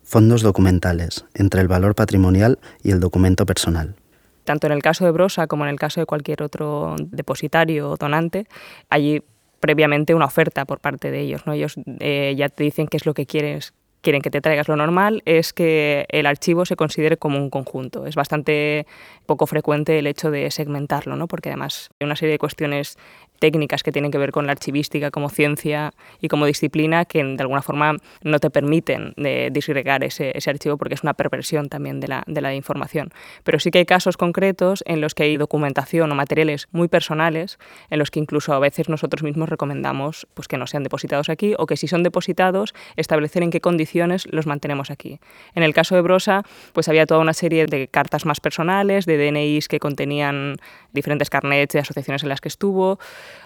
Fondos 0.03 0.41
documentales, 0.41 1.25
entre 1.33 1.61
el 1.61 1.67
valor 1.67 1.95
patrimonial 1.95 2.59
y 2.83 2.91
el 2.91 2.99
documento 2.99 3.45
personal 3.45 3.95
tanto 4.43 4.67
en 4.67 4.73
el 4.73 4.81
caso 4.81 5.05
de 5.05 5.11
Brosa 5.11 5.47
como 5.47 5.65
en 5.65 5.69
el 5.69 5.79
caso 5.79 5.99
de 5.99 6.05
cualquier 6.05 6.43
otro 6.43 6.95
depositario 6.99 7.91
o 7.91 7.97
donante, 7.97 8.47
hay 8.89 9.23
previamente 9.59 10.15
una 10.15 10.25
oferta 10.25 10.65
por 10.65 10.79
parte 10.79 11.11
de 11.11 11.19
ellos. 11.19 11.45
¿no? 11.45 11.53
Ellos 11.53 11.75
eh, 11.99 12.33
ya 12.37 12.49
te 12.49 12.63
dicen 12.63 12.87
qué 12.87 12.97
es 12.97 13.05
lo 13.05 13.13
que 13.13 13.25
quieres 13.25 13.73
quieren 14.01 14.21
que 14.21 14.31
te 14.31 14.41
traigas 14.41 14.67
lo 14.67 14.75
normal 14.75 15.21
es 15.25 15.53
que 15.53 16.05
el 16.09 16.25
archivo 16.25 16.65
se 16.65 16.75
considere 16.75 17.17
como 17.17 17.37
un 17.37 17.49
conjunto. 17.49 18.05
Es 18.05 18.15
bastante 18.15 18.85
poco 19.25 19.45
frecuente 19.47 19.99
el 19.99 20.07
hecho 20.07 20.31
de 20.31 20.49
segmentarlo, 20.51 21.15
¿no? 21.15 21.27
porque 21.27 21.49
además 21.49 21.89
hay 21.99 22.05
una 22.05 22.15
serie 22.15 22.33
de 22.33 22.39
cuestiones 22.39 22.97
técnicas 23.41 23.81
que 23.81 23.91
tienen 23.91 24.11
que 24.11 24.19
ver 24.19 24.31
con 24.31 24.45
la 24.45 24.51
archivística 24.51 25.09
como 25.09 25.27
ciencia 25.29 25.93
y 26.21 26.27
como 26.27 26.45
disciplina 26.45 27.05
que 27.05 27.23
de 27.23 27.41
alguna 27.41 27.63
forma 27.63 27.97
no 28.21 28.39
te 28.39 28.51
permiten 28.51 29.13
de 29.17 29.49
disgregar 29.51 30.03
ese, 30.03 30.31
ese 30.37 30.51
archivo 30.51 30.77
porque 30.77 30.93
es 30.93 31.01
una 31.01 31.15
perversión 31.15 31.67
también 31.67 31.99
de 31.99 32.07
la, 32.07 32.23
de 32.27 32.39
la 32.39 32.53
información. 32.53 33.09
Pero 33.43 33.59
sí 33.59 33.71
que 33.71 33.79
hay 33.79 33.85
casos 33.85 34.15
concretos 34.15 34.83
en 34.85 35.01
los 35.01 35.15
que 35.15 35.23
hay 35.23 35.37
documentación 35.37 36.11
o 36.11 36.15
materiales 36.15 36.67
muy 36.71 36.87
personales 36.87 37.57
en 37.89 37.97
los 37.97 38.11
que 38.11 38.19
incluso 38.19 38.53
a 38.53 38.59
veces 38.59 38.89
nosotros 38.89 39.23
mismos 39.23 39.49
recomendamos 39.49 40.27
pues, 40.35 40.47
que 40.47 40.57
no 40.57 40.67
sean 40.67 40.83
depositados 40.83 41.29
aquí 41.29 41.55
o 41.57 41.65
que 41.65 41.77
si 41.77 41.87
son 41.87 42.03
depositados 42.03 42.75
establecer 42.95 43.41
en 43.41 43.49
qué 43.49 43.59
condiciones 43.59 44.27
los 44.31 44.45
mantenemos 44.45 44.91
aquí. 44.91 45.19
En 45.55 45.63
el 45.63 45.73
caso 45.73 45.95
de 45.95 46.01
Brosa 46.01 46.43
pues 46.73 46.87
había 46.89 47.07
toda 47.07 47.19
una 47.19 47.33
serie 47.33 47.65
de 47.65 47.87
cartas 47.87 48.23
más 48.25 48.39
personales, 48.39 49.07
de 49.07 49.17
DNIs 49.17 49.67
que 49.67 49.79
contenían 49.79 50.57
diferentes 50.93 51.31
carnets 51.31 51.73
de 51.73 51.79
asociaciones 51.79 52.21
en 52.21 52.29
las 52.29 52.39
que 52.39 52.49
estuvo, 52.49 52.99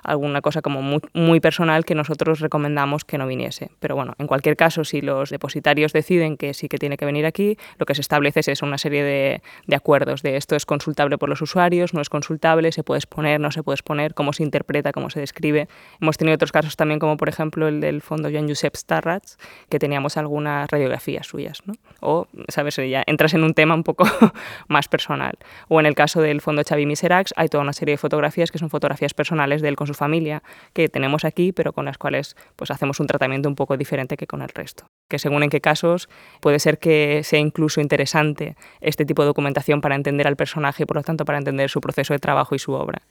alguna 0.03 0.41
cosa 0.41 0.61
como 0.61 0.81
muy, 0.81 1.39
personal 1.39 1.85
que 1.85 1.95
nosotros 1.95 2.39
recomendamos 2.39 3.03
que 3.03 3.17
no 3.17 3.27
viniese. 3.27 3.69
Pero 3.79 3.95
bueno, 3.95 4.13
en 4.17 4.27
cualquier 4.27 4.55
caso, 4.55 4.83
si 4.83 5.01
los 5.01 5.29
depositarios 5.29 5.93
deciden 5.93 6.37
que 6.37 6.53
sí 6.53 6.67
que 6.69 6.77
tiene 6.77 6.97
que 6.97 7.05
venir 7.05 7.25
aquí, 7.25 7.57
lo 7.77 7.85
que 7.85 7.93
se 7.93 8.01
establece 8.01 8.39
es 8.51 8.61
una 8.61 8.77
serie 8.77 9.03
de, 9.03 9.41
de 9.67 9.75
acuerdos 9.75 10.21
de 10.21 10.37
esto 10.37 10.55
es 10.55 10.65
consultable 10.65 11.17
por 11.17 11.29
los 11.29 11.41
usuarios, 11.41 11.93
no 11.93 12.01
es 12.01 12.09
consultable, 12.09 12.71
se 12.71 12.83
puede 12.83 12.99
exponer, 12.99 13.39
no 13.39 13.51
se 13.51 13.63
puede 13.63 13.75
exponer, 13.75 14.13
cómo 14.13 14.33
se 14.33 14.43
interpreta, 14.43 14.91
cómo 14.91 15.09
se 15.09 15.19
describe. 15.19 15.67
Hemos 16.01 16.17
tenido 16.17 16.35
otros 16.35 16.51
casos 16.51 16.75
también, 16.75 16.99
como 16.99 17.17
por 17.17 17.29
ejemplo 17.29 17.67
el 17.67 17.81
del 17.81 18.01
fondo 18.01 18.29
Joan 18.31 18.47
Josep 18.47 18.75
Starrats, 18.75 19.37
que 19.69 19.79
teníamos 19.79 20.17
algunas 20.17 20.69
radiografías 20.69 21.27
suyas, 21.27 21.61
¿no? 21.65 21.73
O, 22.01 22.27
¿sabes? 22.47 22.75
Ya 22.75 23.03
entras 23.07 23.33
en 23.33 23.43
un 23.43 23.53
tema 23.53 23.73
un 23.73 23.83
poco 23.83 24.05
más 24.67 24.87
personal. 24.87 25.37
O 25.67 25.79
en 25.79 25.85
el 25.85 25.95
caso 25.95 26.21
del 26.21 26.41
fondo 26.41 26.63
Xavi 26.67 26.85
Miserax, 26.85 27.33
hay 27.35 27.47
toda 27.47 27.63
una 27.63 27.73
serie 27.73 27.93
de 27.93 27.97
fotografías 27.97 28.51
que 28.51 28.57
son 28.57 28.69
fotografías 28.69 29.13
personales 29.13 29.61
del 29.61 29.74
con 29.75 29.87
su 29.87 29.93
familia 29.93 30.43
que 30.73 30.89
tenemos 30.89 31.25
aquí, 31.25 31.51
pero 31.51 31.73
con 31.73 31.85
las 31.85 31.97
cuales 31.97 32.35
pues 32.55 32.71
hacemos 32.71 32.99
un 32.99 33.07
tratamiento 33.07 33.49
un 33.49 33.55
poco 33.55 33.77
diferente 33.77 34.17
que 34.17 34.27
con 34.27 34.41
el 34.41 34.49
resto. 34.49 34.87
Que 35.09 35.19
según 35.19 35.43
en 35.43 35.49
qué 35.49 35.61
casos 35.61 36.09
puede 36.41 36.59
ser 36.59 36.79
que 36.79 37.21
sea 37.23 37.39
incluso 37.39 37.81
interesante 37.81 38.55
este 38.81 39.05
tipo 39.05 39.21
de 39.21 39.27
documentación 39.27 39.81
para 39.81 39.95
entender 39.95 40.27
al 40.27 40.35
personaje 40.35 40.83
y 40.83 40.85
por 40.85 40.97
lo 40.97 41.03
tanto 41.03 41.25
para 41.25 41.37
entender 41.37 41.69
su 41.69 41.81
proceso 41.81 42.13
de 42.13 42.19
trabajo 42.19 42.55
y 42.55 42.59
su 42.59 42.73
obra. 42.73 43.01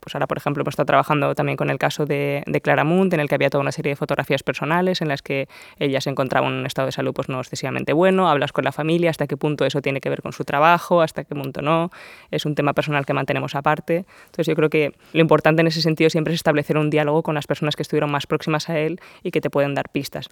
Pues 0.00 0.14
ahora, 0.14 0.26
por 0.26 0.38
ejemplo, 0.38 0.62
hemos 0.62 0.72
estado 0.72 0.86
trabajando 0.86 1.34
también 1.34 1.56
con 1.56 1.70
el 1.70 1.78
caso 1.78 2.06
de, 2.06 2.42
de 2.46 2.60
Clara 2.60 2.82
en 2.82 3.20
el 3.20 3.28
que 3.28 3.34
había 3.34 3.50
toda 3.50 3.62
una 3.62 3.72
serie 3.72 3.90
de 3.90 3.96
fotografías 3.96 4.42
personales 4.42 5.00
en 5.00 5.08
las 5.08 5.22
que 5.22 5.48
ella 5.78 6.00
se 6.00 6.10
encontraba 6.10 6.46
en 6.46 6.54
un 6.54 6.66
estado 6.66 6.86
de 6.86 6.92
salud 6.92 7.12
pues, 7.12 7.28
no 7.28 7.38
excesivamente 7.38 7.92
bueno, 7.92 8.28
hablas 8.28 8.52
con 8.52 8.64
la 8.64 8.72
familia, 8.72 9.10
hasta 9.10 9.26
qué 9.26 9.36
punto 9.36 9.64
eso 9.64 9.82
tiene 9.82 10.00
que 10.00 10.08
ver 10.08 10.22
con 10.22 10.32
su 10.32 10.44
trabajo, 10.44 11.02
hasta 11.02 11.24
qué 11.24 11.34
punto 11.34 11.62
no, 11.62 11.90
es 12.30 12.46
un 12.46 12.54
tema 12.54 12.72
personal 12.72 13.06
que 13.06 13.12
mantenemos 13.12 13.54
aparte. 13.54 14.06
Entonces 14.26 14.46
yo 14.46 14.54
creo 14.54 14.70
que 14.70 14.94
lo 15.12 15.20
importante 15.20 15.60
en 15.60 15.68
ese 15.68 15.82
sentido 15.82 16.10
siempre 16.10 16.32
es 16.32 16.38
establecer 16.38 16.76
un 16.76 16.90
diálogo 16.90 17.22
con 17.22 17.34
las 17.34 17.46
personas 17.46 17.76
que 17.76 17.82
estuvieron 17.82 18.10
más 18.10 18.26
próximas 18.26 18.68
a 18.68 18.78
él 18.78 19.00
y 19.22 19.30
que 19.30 19.40
te 19.40 19.50
pueden 19.50 19.74
dar 19.74 19.90
pistas. 19.90 20.28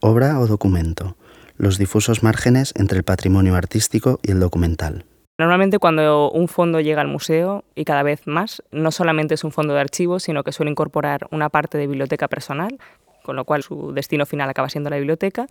Obra 0.00 0.38
o 0.38 0.46
documento. 0.46 1.16
Los 1.56 1.78
difusos 1.78 2.22
márgenes 2.22 2.72
entre 2.76 2.98
el 2.98 3.04
patrimonio 3.04 3.56
artístico 3.56 4.20
y 4.22 4.30
el 4.30 4.40
documental. 4.40 5.04
Normalmente 5.38 5.78
cuando 5.78 6.32
un 6.32 6.48
fondo 6.48 6.80
llega 6.80 7.00
al 7.00 7.06
museo, 7.06 7.62
y 7.76 7.84
cada 7.84 8.02
vez 8.02 8.26
más, 8.26 8.60
no 8.72 8.90
solamente 8.90 9.34
es 9.34 9.44
un 9.44 9.52
fondo 9.52 9.72
de 9.72 9.80
archivos, 9.80 10.24
sino 10.24 10.42
que 10.42 10.50
suele 10.50 10.72
incorporar 10.72 11.28
una 11.30 11.48
parte 11.48 11.78
de 11.78 11.86
biblioteca 11.86 12.26
personal, 12.26 12.76
con 13.22 13.36
lo 13.36 13.44
cual 13.44 13.62
su 13.62 13.92
destino 13.92 14.26
final 14.26 14.50
acaba 14.50 14.68
siendo 14.68 14.90
la 14.90 14.96
biblioteca, 14.96 15.46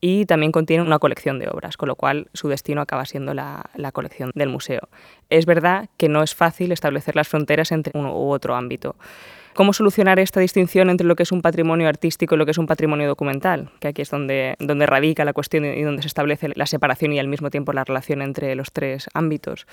y 0.00 0.24
también 0.24 0.52
contiene 0.52 0.82
una 0.82 0.98
colección 0.98 1.38
de 1.38 1.48
obras, 1.48 1.76
con 1.76 1.88
lo 1.88 1.96
cual 1.96 2.28
su 2.32 2.48
destino 2.48 2.80
acaba 2.80 3.04
siendo 3.04 3.34
la, 3.34 3.68
la 3.74 3.92
colección 3.92 4.30
del 4.34 4.48
museo. 4.48 4.88
Es 5.28 5.44
verdad 5.44 5.90
que 5.98 6.08
no 6.08 6.22
es 6.22 6.34
fácil 6.34 6.72
establecer 6.72 7.14
las 7.14 7.28
fronteras 7.28 7.72
entre 7.72 7.92
uno 7.98 8.16
u 8.16 8.30
otro 8.30 8.54
ámbito. 8.54 8.96
¿Cómo 9.56 9.72
solucionar 9.72 10.18
esta 10.18 10.38
distinción 10.38 10.90
entre 10.90 11.06
lo 11.06 11.16
que 11.16 11.22
es 11.22 11.32
un 11.32 11.40
patrimonio 11.40 11.88
artístico 11.88 12.34
y 12.34 12.38
lo 12.38 12.44
que 12.44 12.50
es 12.50 12.58
un 12.58 12.66
patrimonio 12.66 13.08
documental? 13.08 13.70
Que 13.80 13.88
aquí 13.88 14.02
es 14.02 14.10
donde, 14.10 14.54
radica 14.84 15.24
la 15.24 15.32
cuestión 15.32 15.64
y 15.64 15.80
donde 15.80 16.02
se 16.02 16.08
establece 16.08 16.50
la 16.54 16.66
separación 16.66 17.14
y 17.14 17.18
al 17.18 17.26
mismo 17.26 17.48
tiempo 17.48 17.72
la 17.72 17.82
relación 17.82 18.20
entre 18.20 18.54
los 18.54 18.70
tres 18.70 19.08
ámbitos. 19.14 19.66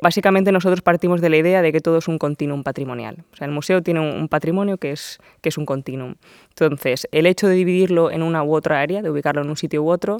Básicamente 0.00 0.52
nosotros 0.52 0.82
partimos 0.82 1.20
de 1.20 1.30
la 1.30 1.36
idea 1.36 1.62
de 1.62 1.72
que 1.72 1.80
todo 1.80 1.98
es 1.98 2.06
un 2.06 2.16
continuum 2.16 2.62
patrimonial. 2.62 3.24
O 3.32 3.36
sea, 3.36 3.48
el 3.48 3.52
museo 3.52 3.82
tiene 3.82 3.98
un, 3.98 4.28
patrimonio 4.28 4.78
que 4.78 4.92
es, 4.92 5.18
que 5.40 5.48
es 5.48 5.58
un 5.58 5.66
continuum. 5.66 6.14
Entonces, 6.50 7.08
el 7.10 7.26
hecho 7.26 7.48
de 7.48 7.56
dividirlo 7.56 8.12
en 8.12 8.22
una 8.22 8.44
u 8.44 8.54
otra 8.54 8.80
área, 8.80 9.02
de 9.02 9.10
ubicarlo 9.10 9.42
en 9.42 9.50
un 9.50 9.56
sitio 9.56 9.82
u 9.82 9.90
otro, 9.90 10.18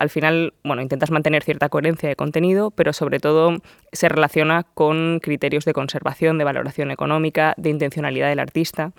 al 0.00 0.08
final, 0.08 0.54
bueno, 0.64 0.80
intentas 0.80 1.10
mantener 1.10 1.42
cierta 1.42 1.68
coherencia 1.68 2.08
de 2.08 2.16
contenido, 2.16 2.70
pero 2.70 2.94
sobre 2.94 3.20
todo 3.20 3.58
se 3.92 4.08
relaciona 4.08 4.62
con 4.62 5.20
criterios 5.20 5.66
de 5.66 5.74
conservación, 5.74 6.38
de 6.38 6.44
valoración 6.44 6.90
económica, 6.90 7.52
de 7.58 7.68
intencionalidad 7.68 8.30
del 8.30 8.38
artista. 8.38 8.92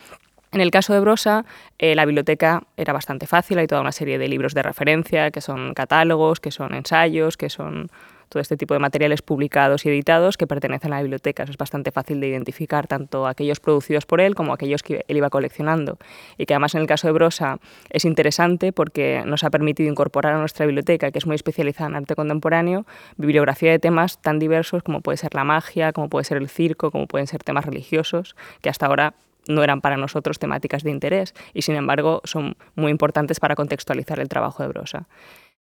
En 0.51 0.61
el 0.61 0.69
caso 0.69 0.93
de 0.93 0.99
Brosa, 0.99 1.43
eh, 1.79 1.95
la 1.95 2.05
biblioteca 2.05 2.61
era 2.77 2.93
bastante 2.93 3.25
fácil, 3.25 3.57
hay 3.57 3.65
toda 3.65 3.81
una 3.81 3.91
serie 3.91 4.19
de 4.19 4.27
libros 4.27 4.53
de 4.53 4.61
referencia, 4.61 5.31
que 5.31 5.41
son 5.41 5.73
catálogos, 5.73 6.39
que 6.39 6.51
son 6.51 6.75
ensayos, 6.75 7.35
que 7.35 7.49
son 7.49 7.89
todo 8.31 8.41
este 8.41 8.55
tipo 8.55 8.73
de 8.73 8.79
materiales 8.79 9.21
publicados 9.21 9.85
y 9.85 9.89
editados 9.89 10.37
que 10.37 10.47
pertenecen 10.47 10.93
a 10.93 10.95
la 10.95 11.01
biblioteca. 11.01 11.43
es 11.43 11.57
bastante 11.57 11.91
fácil 11.91 12.21
de 12.21 12.29
identificar, 12.29 12.87
tanto 12.87 13.27
aquellos 13.27 13.59
producidos 13.59 14.05
por 14.05 14.21
él 14.21 14.35
como 14.35 14.53
aquellos 14.53 14.83
que 14.83 15.03
él 15.09 15.17
iba 15.17 15.29
coleccionando. 15.29 15.97
Y 16.37 16.45
que 16.45 16.53
además 16.53 16.73
en 16.73 16.81
el 16.81 16.87
caso 16.87 17.07
de 17.07 17.13
Brosa 17.13 17.59
es 17.89 18.05
interesante 18.05 18.71
porque 18.71 19.23
nos 19.25 19.43
ha 19.43 19.49
permitido 19.49 19.91
incorporar 19.91 20.33
a 20.33 20.39
nuestra 20.39 20.65
biblioteca, 20.65 21.11
que 21.11 21.17
es 21.17 21.27
muy 21.27 21.35
especializada 21.35 21.89
en 21.89 21.97
arte 21.97 22.15
contemporáneo, 22.15 22.85
bibliografía 23.17 23.71
de 23.71 23.79
temas 23.79 24.21
tan 24.21 24.39
diversos 24.39 24.81
como 24.81 25.01
puede 25.01 25.17
ser 25.17 25.35
la 25.35 25.43
magia, 25.43 25.91
como 25.91 26.07
puede 26.07 26.23
ser 26.23 26.37
el 26.37 26.47
circo, 26.47 26.89
como 26.89 27.07
pueden 27.07 27.27
ser 27.27 27.43
temas 27.43 27.65
religiosos, 27.65 28.37
que 28.61 28.69
hasta 28.69 28.85
ahora 28.85 29.13
no 29.49 29.61
eran 29.61 29.81
para 29.81 29.97
nosotros 29.97 30.39
temáticas 30.39 30.83
de 30.83 30.91
interés 30.91 31.33
y 31.53 31.63
sin 31.63 31.75
embargo 31.75 32.21
son 32.23 32.55
muy 32.75 32.91
importantes 32.91 33.41
para 33.41 33.55
contextualizar 33.55 34.21
el 34.21 34.29
trabajo 34.29 34.63
de 34.63 34.69
Brosa. 34.69 35.07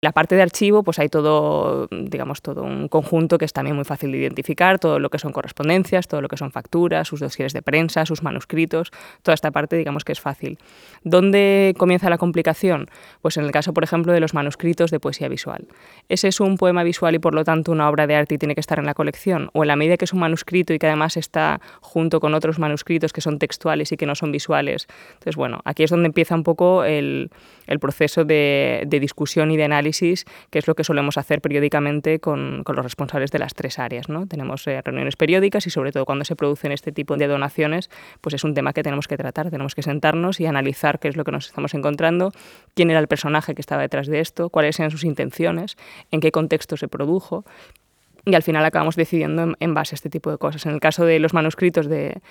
La 0.05 0.11
parte 0.11 0.35
de 0.35 0.43
archivo, 0.43 0.83
pues 0.83 0.99
hay 0.99 1.09
todo, 1.09 1.87
digamos, 1.89 2.43
todo 2.43 2.61
un 2.61 2.89
conjunto 2.89 3.39
que 3.39 3.45
es 3.45 3.53
también 3.53 3.75
muy 3.75 3.85
fácil 3.85 4.11
de 4.11 4.19
identificar, 4.19 4.77
todo 4.77 4.99
lo 4.99 5.09
que 5.09 5.17
son 5.17 5.31
correspondencias, 5.31 6.07
todo 6.07 6.21
lo 6.21 6.27
que 6.27 6.37
son 6.37 6.51
facturas, 6.51 7.07
sus 7.07 7.21
dosieres 7.21 7.53
de 7.53 7.63
prensa, 7.63 8.05
sus 8.05 8.21
manuscritos, 8.21 8.91
toda 9.23 9.33
esta 9.33 9.49
parte, 9.49 9.75
digamos 9.77 10.03
que 10.03 10.11
es 10.11 10.21
fácil. 10.21 10.59
¿Dónde 11.03 11.73
comienza 11.79 12.07
la 12.11 12.19
complicación? 12.19 12.87
Pues 13.23 13.37
en 13.37 13.45
el 13.45 13.51
caso, 13.51 13.73
por 13.73 13.83
ejemplo, 13.83 14.13
de 14.13 14.19
los 14.19 14.35
manuscritos 14.35 14.91
de 14.91 14.99
poesía 14.99 15.27
visual. 15.27 15.65
¿Ese 16.07 16.27
es 16.27 16.39
un 16.39 16.57
poema 16.57 16.83
visual 16.83 17.15
y 17.15 17.17
por 17.17 17.33
lo 17.33 17.43
tanto 17.43 17.71
una 17.71 17.89
obra 17.89 18.05
de 18.05 18.13
arte 18.13 18.35
y 18.35 18.37
tiene 18.37 18.53
que 18.53 18.61
estar 18.61 18.77
en 18.77 18.85
la 18.85 18.93
colección? 18.93 19.49
¿O 19.53 19.63
en 19.63 19.69
la 19.69 19.75
medida 19.75 19.97
que 19.97 20.05
es 20.05 20.13
un 20.13 20.19
manuscrito 20.19 20.71
y 20.71 20.77
que 20.77 20.85
además 20.85 21.17
está 21.17 21.61
junto 21.81 22.19
con 22.19 22.35
otros 22.35 22.59
manuscritos 22.59 23.11
que 23.11 23.21
son 23.21 23.39
textuales 23.39 23.91
y 23.91 23.97
que 23.97 24.05
no 24.05 24.13
son 24.13 24.31
visuales? 24.31 24.85
Entonces, 25.13 25.35
bueno, 25.35 25.61
aquí 25.65 25.81
es 25.81 25.89
donde 25.89 26.05
empieza 26.05 26.35
un 26.35 26.43
poco 26.43 26.83
el, 26.83 27.31
el 27.65 27.79
proceso 27.79 28.23
de, 28.23 28.83
de 28.85 28.99
discusión 28.99 29.49
y 29.49 29.57
de 29.57 29.63
análisis 29.63 29.94
que 29.99 30.59
es 30.59 30.67
lo 30.67 30.75
que 30.75 30.83
solemos 30.83 31.17
hacer 31.17 31.41
periódicamente 31.41 32.19
con, 32.19 32.63
con 32.63 32.75
los 32.75 32.83
responsables 32.83 33.31
de 33.31 33.39
las 33.39 33.53
tres 33.53 33.79
áreas. 33.79 34.09
¿no? 34.09 34.27
Tenemos 34.27 34.65
eh, 34.67 34.81
reuniones 34.81 35.15
periódicas 35.15 35.67
y 35.67 35.69
sobre 35.69 35.91
todo 35.91 36.05
cuando 36.05 36.25
se 36.25 36.35
producen 36.35 36.71
este 36.71 36.91
tipo 36.91 37.17
de 37.17 37.27
donaciones, 37.27 37.89
pues 38.21 38.35
es 38.35 38.43
un 38.43 38.53
tema 38.53 38.73
que 38.73 38.83
tenemos 38.83 39.07
que 39.07 39.17
tratar, 39.17 39.49
tenemos 39.49 39.75
que 39.75 39.81
sentarnos 39.81 40.39
y 40.39 40.45
analizar 40.45 40.99
qué 40.99 41.07
es 41.07 41.15
lo 41.15 41.23
que 41.23 41.31
nos 41.31 41.47
estamos 41.47 41.73
encontrando, 41.73 42.31
quién 42.73 42.89
era 42.89 42.99
el 42.99 43.07
personaje 43.07 43.55
que 43.55 43.61
estaba 43.61 43.81
detrás 43.81 44.07
de 44.07 44.19
esto, 44.19 44.49
cuáles 44.49 44.79
eran 44.79 44.91
sus 44.91 45.03
intenciones, 45.03 45.77
en 46.11 46.19
qué 46.19 46.31
contexto 46.31 46.77
se 46.77 46.87
produjo 46.87 47.45
y 48.25 48.33
al 48.33 48.43
final 48.43 48.65
acabamos 48.65 48.95
decidiendo 48.95 49.55
en, 49.59 49.73
base 49.73 49.93
a 49.93 49.97
este 49.97 50.09
tipo 50.09 50.31
de 50.31 50.37
cosas. 50.37 50.65
En 50.65 50.73
el 50.73 50.79
caso 50.79 51.05
de 51.05 51.19
los 51.19 51.33
manuscritos 51.33 51.87
de, 51.87 52.21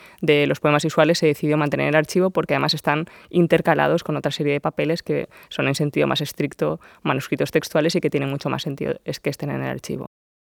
los 0.47 0.61
poemas 0.61 0.83
visuales 0.83 1.19
se 1.19 1.27
decidió 1.27 1.57
mantener 1.57 1.89
el 1.89 1.95
archivo 1.95 2.31
porque 2.31 2.55
además 2.55 2.75
están 2.75 3.07
intercalados 3.31 4.03
con 4.03 4.17
otra 4.17 4.33
serie 4.33 4.55
de 4.55 4.61
papeles 4.61 5.03
que 5.03 5.29
son 5.49 5.69
en 5.69 5.75
sentido 5.75 6.07
más 6.07 6.21
estricto 6.21 6.81
manuscritos 7.03 7.53
textuales 7.53 7.95
y 7.95 8.01
que 8.01 8.11
tienen 8.11 8.29
mucho 8.29 8.51
más 8.51 8.63
sentido 8.63 8.95
es 9.05 9.21
que 9.21 9.31
estén 9.31 9.51
en 9.51 9.63
el 9.63 9.71
archivo. 9.71 10.07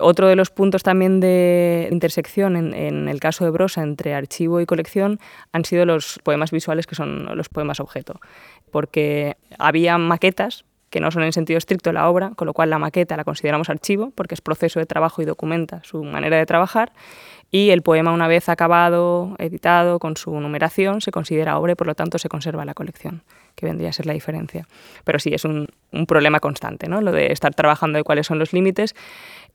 Otro 0.02 0.28
de 0.28 0.38
los 0.38 0.50
puntos 0.50 0.84
también 0.84 1.20
de 1.20 1.90
intersección 1.92 2.56
en, 2.56 2.74
en, 2.74 3.10
el 3.10 3.20
caso 3.20 3.44
de 3.44 3.52
Brosa 3.52 3.84
entre 3.84 4.14
archivo 4.14 4.62
y 4.62 4.66
colección 4.66 5.20
han 5.52 5.66
sido 5.66 5.86
los 5.86 6.20
poemas 6.24 6.52
visuales 6.52 6.88
que 6.88 6.96
son 6.96 7.36
los 7.36 7.50
poemas 7.50 7.82
objeto, 7.82 8.22
porque 8.72 9.36
había 9.58 9.98
maquetas 9.98 10.64
que 10.90 11.00
no 11.00 11.12
son 11.12 11.24
en 11.24 11.34
sentido 11.34 11.58
estricto 11.58 11.92
la 11.92 12.10
obra, 12.10 12.32
con 12.36 12.46
lo 12.46 12.54
cual 12.54 12.70
la 12.70 12.80
maqueta 12.80 13.18
la 13.18 13.24
consideramos 13.24 13.70
archivo 13.70 14.12
porque 14.16 14.36
es 14.36 14.42
proceso 14.42 14.80
de 14.80 14.86
trabajo 14.86 15.22
y 15.22 15.26
documenta 15.26 15.82
su 15.84 16.04
manera 16.04 16.38
de 16.38 16.46
trabajar, 16.46 16.92
y 17.52 17.72
el 17.72 17.82
poema 17.82 18.12
una 18.12 18.28
vez 18.28 18.48
acabado, 18.48 19.36
editado, 19.40 19.98
con 19.98 20.18
su 20.18 20.40
numeración, 20.40 21.02
se 21.02 21.12
considera 21.12 21.58
obra 21.58 21.72
y 21.72 21.76
por 21.76 21.88
lo 21.88 21.96
tanto 21.96 22.20
se 22.20 22.30
conserva 22.30 22.64
la 22.64 22.76
colección, 22.76 23.24
que 23.56 23.66
vendría 23.66 23.90
a 23.90 23.94
ser 23.94 24.06
la 24.06 24.14
diferencia. 24.14 24.68
Pero 25.04 25.18
sí, 25.18 25.32
es 25.34 25.46
un, 25.46 25.68
un 25.92 26.06
problema 26.06 26.40
constante, 26.40 26.88
¿no? 26.88 27.02
lo 27.02 27.12
de 27.12 27.32
estar 27.32 27.56
trabajando 27.56 27.98
de 27.98 28.04
cuáles 28.04 28.28
son 28.28 28.38
los 28.38 28.54
límites 28.54 28.94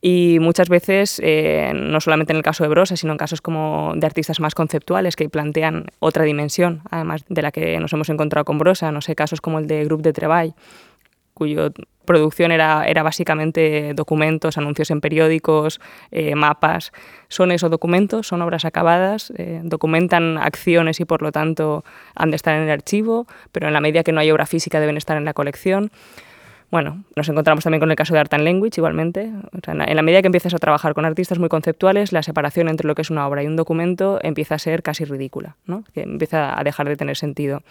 y 0.01 0.39
muchas 0.41 0.69
veces, 0.69 1.21
eh, 1.25 1.73
no 1.75 2.01
solamente 2.01 2.33
en 2.33 2.37
el 2.37 2.43
caso 2.43 2.65
de 2.65 2.69
Brosa, 2.69 2.97
sino 2.97 3.13
en 3.13 3.19
casos 3.19 3.41
como 3.41 3.95
de 3.97 4.07
artistas 4.07 4.41
más 4.41 4.55
conceptuales 4.55 5.17
que 5.17 5.29
plantean 5.29 5.87
otra 6.01 6.25
dimensión, 6.25 6.83
además 6.91 7.25
de 7.29 7.43
la 7.43 7.53
que 7.53 7.79
nos 7.79 7.93
hemos 7.93 8.09
encontrado 8.11 8.45
con 8.45 8.59
Brosa, 8.59 8.93
no 8.93 9.01
sé, 9.01 9.15
casos 9.15 9.41
como 9.41 9.61
el 9.61 9.67
de 9.67 9.85
Group 9.85 10.03
de 10.03 10.13
Treball, 10.13 10.55
cuya 11.35 11.71
producción 12.05 12.53
era, 12.53 12.87
era 12.87 13.03
básicamente 13.03 13.93
documentos, 13.95 14.59
anuncios 14.59 14.91
en 14.91 15.01
periódicos, 15.01 15.81
eh, 16.11 16.35
mapas. 16.35 16.93
Son 17.29 17.51
esos 17.51 17.71
documentos, 17.71 18.27
son 18.27 18.43
obras 18.43 18.65
acabadas, 18.65 19.33
eh, 19.37 19.61
documentan 19.65 20.39
acciones 20.39 21.01
y 21.01 21.05
por 21.05 21.23
lo 21.23 21.33
tanto 21.33 21.85
han 22.15 22.31
de 22.31 22.37
estar 22.37 22.55
en 22.55 22.63
el 22.63 22.71
archivo, 22.71 23.27
pero 23.53 23.67
en 23.67 23.73
la 23.73 23.81
medida 23.81 24.05
que 24.05 24.13
no 24.13 24.21
hay 24.21 24.31
obra 24.31 24.47
física 24.47 24.81
deben 24.81 24.97
estar 24.97 25.17
en 25.17 25.25
la 25.25 25.35
colección. 25.35 25.91
Bueno, 26.71 27.05
nos 27.15 27.29
encontramos 27.29 27.63
también 27.63 27.79
con 27.79 27.91
el 27.91 27.97
caso 27.97 28.15
de 28.15 28.21
Art 28.21 28.35
and 28.35 28.43
Language, 28.43 28.81
igualmente. 28.81 29.31
en, 29.67 29.97
la, 29.97 30.03
medida 30.03 30.23
que 30.23 30.27
empiezas 30.27 30.55
a 30.55 30.59
trabajar 30.59 30.95
con 30.95 31.05
artistas 31.05 31.39
muy 31.39 31.49
conceptuales, 31.49 32.13
la 32.13 32.23
separación 32.23 32.69
entre 32.69 32.89
lo 32.89 32.97
que 32.97 33.03
es 33.03 33.11
una 33.11 33.29
obra 33.29 33.45
y 33.45 33.47
un 33.47 33.55
documento 33.55 34.19
empieza 34.23 34.57
a 34.57 34.59
ser 34.59 34.83
casi 34.83 35.05
ridícula, 35.05 35.57
¿no? 35.67 35.85
que 35.95 36.03
empieza 36.03 36.59
a 36.59 36.65
dejar 36.65 36.89
de 36.89 36.97
tener 36.97 37.17
sentido. 37.17 37.63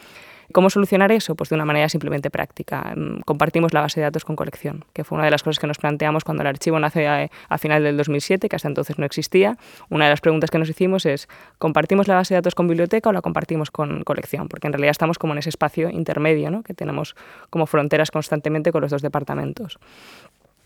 ¿Cómo 0.54 0.70
solucionar 0.70 1.12
eso? 1.12 1.36
Pues 1.36 1.50
de 1.50 1.56
una 1.56 1.66
manera 1.66 1.90
simplemente 1.90 2.30
práctica. 2.30 2.94
Mm, 2.96 3.22
compartimos 3.22 3.74
la 3.74 3.82
base 3.82 4.00
de 4.00 4.06
datos 4.06 4.24
con 4.24 4.36
colección, 4.36 4.86
que 4.94 5.04
fue 5.04 5.18
una 5.18 5.26
de 5.26 5.32
las 5.32 5.42
cosas 5.42 5.60
que 5.60 5.66
nos 5.66 5.80
planteamos 5.80 6.24
cuando 6.24 6.42
el 6.44 6.48
archivo 6.48 6.80
nace 6.80 7.08
a, 7.08 7.28
a 7.50 7.58
final 7.58 7.84
del 7.84 7.98
2007, 7.98 8.48
que 8.48 8.56
hasta 8.56 8.68
entonces 8.68 9.00
no 9.00 9.06
existía. 9.06 9.58
Una 9.90 10.06
de 10.06 10.12
las 10.12 10.22
preguntas 10.22 10.52
que 10.52 10.60
nos 10.60 10.70
hicimos 10.70 11.08
es, 11.08 11.28
¿compartimos 11.58 12.08
la 12.08 12.16
base 12.16 12.36
de 12.36 12.38
datos 12.38 12.54
con 12.54 12.68
biblioteca 12.68 13.10
o 13.10 13.14
la 13.14 13.22
compartimos 13.22 13.72
con 13.72 14.04
colección? 14.04 14.48
Porque 14.48 14.68
en 14.68 14.74
realidad 14.74 14.92
estamos 14.92 15.18
como 15.18 15.34
en 15.34 15.40
ese 15.40 15.50
espacio 15.50 15.90
intermedio, 15.90 16.52
¿no? 16.52 16.62
que 16.62 16.76
tenemos 16.76 17.16
como 17.50 17.66
fronteras 17.66 18.12
constantemente 18.12 18.72
con 18.72 18.82
los 18.82 18.92
dos 18.92 19.02
departamentos. 19.02 19.80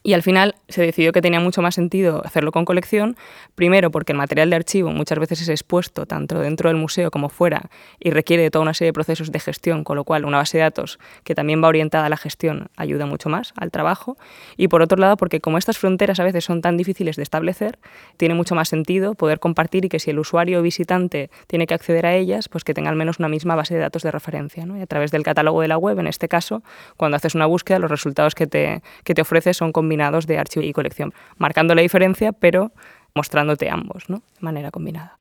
Y 0.04 0.14
al 0.14 0.24
final 0.24 0.56
se 0.70 0.84
decidió 0.84 1.12
que 1.12 1.22
tenía 1.22 1.42
mucho 1.42 1.62
más 1.62 1.76
sentido 1.76 2.22
hacerlo 2.24 2.54
con 2.54 2.64
colección, 2.64 3.18
primero 3.56 3.92
porque 3.92 4.14
el 4.14 4.18
material 4.18 4.50
de 4.50 4.56
archivo 4.56 4.90
muchas 4.92 5.20
veces 5.20 5.42
es 5.42 5.50
expuesto 5.50 6.06
tanto 6.06 6.40
dentro 6.40 6.70
del 6.70 6.78
museo 6.78 7.12
como 7.12 7.28
fuera 7.28 7.70
y 8.00 8.12
requiere 8.12 8.44
de 8.44 8.52
toda 8.52 8.64
una 8.64 8.74
serie 8.74 8.90
de 8.90 8.94
procesos 8.94 9.34
de 9.34 9.40
gestión, 9.40 9.84
con 9.84 9.98
lo 9.98 10.06
cual 10.06 10.24
una 10.24 10.38
base 10.38 10.60
de 10.60 10.64
datos 10.64 10.98
que 11.26 11.36
también 11.36 11.62
va 11.62 11.68
orientada 11.68 12.06
a 12.06 12.10
la 12.10 12.16
gestión 12.16 12.70
ayuda 12.78 13.06
mucho 13.06 13.28
más 13.28 13.54
al 13.58 13.70
trabajo. 13.70 14.18
Y 14.56 14.70
por 14.70 14.82
otro 14.82 14.98
lado, 14.98 15.18
porque 15.18 15.42
como 15.42 15.58
estas 15.58 15.78
fronteras 15.78 16.22
a 16.22 16.24
veces 16.24 16.46
son 16.46 16.62
tan 16.62 16.78
difíciles 16.78 17.18
de 17.18 17.24
establecer, 17.24 17.78
tiene 18.16 18.34
mucho 18.34 18.56
más 18.56 18.70
sentido 18.70 19.14
poder 19.14 19.40
compartir 19.40 19.84
y 19.86 19.90
que 19.90 20.00
si 20.00 20.12
el 20.12 20.20
usuario 20.20 20.60
o 20.60 20.62
visitante 20.62 21.30
tiene 21.48 21.68
que 21.68 21.74
acceder 21.74 22.06
a 22.06 22.16
ellas, 22.16 22.48
pues 22.48 22.64
que 22.64 22.74
tenga 22.74 22.90
al 22.90 22.96
menos 22.96 23.20
una 23.20 23.28
misma 23.28 23.56
base 23.56 23.74
de 23.74 23.82
datos 23.82 24.04
de 24.04 24.12
referencia. 24.12 24.66
¿no? 24.66 24.78
Y 24.78 24.82
a 24.82 24.88
través 24.88 25.12
del 25.12 25.24
catálogo 25.24 25.62
de 25.62 25.68
la 25.68 25.78
web, 25.78 26.00
en 26.00 26.08
este 26.08 26.30
caso, 26.30 26.64
cuando 26.96 27.18
haces 27.18 27.36
una 27.36 27.46
búsqueda, 27.46 27.80
los 27.80 27.92
resultados 27.92 28.36
que 28.36 28.48
te, 28.48 28.82
que 29.04 29.14
te 29.14 29.22
ofrece 29.22 29.54
son 29.54 29.74
combinados 29.74 29.97
de 30.28 30.38
archivo 30.38 30.66
y 30.66 30.74
colección, 30.74 31.14
marcando 31.38 31.76
la 31.76 31.82
diferencia, 31.82 32.32
pero 32.32 32.72
mostrándote 33.14 33.70
ambos 33.70 34.10
de 34.10 34.22
manera 34.40 34.72
combinada. 34.72 35.17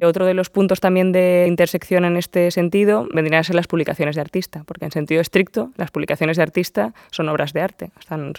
Otro 0.00 0.26
de 0.26 0.34
los 0.34 0.48
puntos 0.48 0.78
también 0.78 1.10
de 1.10 1.46
intersección 1.48 2.04
en 2.04 2.16
este 2.16 2.52
sentido 2.52 3.08
vendrían 3.12 3.40
a 3.40 3.44
ser 3.44 3.56
las 3.56 3.66
publicaciones 3.66 4.14
de 4.14 4.20
artista, 4.20 4.62
porque 4.64 4.84
en 4.84 4.92
sentido 4.92 5.20
estricto 5.20 5.72
las 5.76 5.90
publicaciones 5.90 6.36
de 6.36 6.44
artista 6.44 6.94
son 7.10 7.28
obras 7.28 7.52
de 7.52 7.62
arte, 7.62 7.90
son 8.06 8.32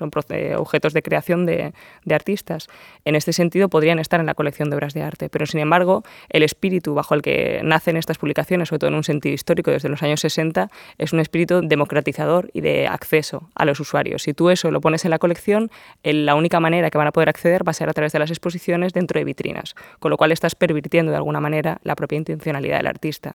objetos 0.55 0.93
de 0.93 1.01
creación 1.01 1.45
de, 1.45 1.73
artistas. 2.09 2.67
En 3.03 3.15
este 3.15 3.33
sentido 3.33 3.67
podrían 3.67 3.99
estar 3.99 4.21
en 4.21 4.25
la 4.25 4.35
colección 4.35 4.69
de 4.69 4.77
obras 4.77 4.93
de 4.93 5.01
arte, 5.01 5.29
pero 5.29 5.45
sin 5.45 5.59
embargo 5.59 6.03
el 6.29 6.43
espíritu 6.43 6.93
bajo 6.93 7.13
el 7.13 7.21
que 7.21 7.59
nacen 7.63 7.97
estas 7.97 8.17
publicaciones, 8.17 8.69
sobre 8.69 8.79
todo 8.79 8.89
en 8.89 8.95
un 8.95 9.03
sentido 9.03 9.35
histórico 9.35 9.69
desde 9.69 9.89
los 9.89 10.01
años 10.01 10.21
60, 10.21 10.69
es 10.97 11.13
un 11.13 11.19
espíritu 11.19 11.61
democratizador 11.61 12.49
y 12.53 12.61
de 12.61 12.87
acceso 12.87 13.49
a 13.53 13.65
los 13.65 13.79
usuarios. 13.81 14.23
Si 14.23 14.33
tú 14.33 14.49
eso 14.49 14.71
lo 14.71 14.79
pones 14.79 15.03
en 15.03 15.11
la 15.11 15.19
colección, 15.19 15.69
la 16.03 16.35
única 16.35 16.61
manera 16.61 16.89
que 16.89 16.97
van 16.97 17.07
a 17.07 17.11
poder 17.11 17.27
acceder 17.27 17.67
va 17.67 17.71
a 17.71 17.73
ser 17.73 17.89
a 17.89 17.93
través 17.93 18.13
de 18.13 18.19
las 18.19 18.29
exposiciones 18.29 18.93
dentro 18.93 19.19
de 19.19 19.25
vitrinas, 19.25 19.75
con 19.99 20.09
lo 20.09 20.17
cual 20.17 20.31
estás 20.31 20.55
pervirtiendo 20.55 21.11
de 21.11 21.17
alguna 21.17 21.41
manera 21.41 21.48
la 21.51 21.95
propia 21.95 22.17
intencionalidad 22.17 22.77
del 22.77 22.87
artista. 22.87 23.35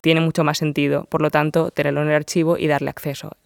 Tiene 0.00 0.20
mucho 0.20 0.44
más 0.44 0.58
sentido, 0.58 1.04
por 1.04 1.20
lo 1.20 1.30
tanto, 1.30 1.70
tenerlo 1.70 2.02
en 2.02 2.08
el 2.08 2.14
archivo 2.14 2.56
y 2.56 2.66
darle 2.66 2.90
acceso. 2.90 3.36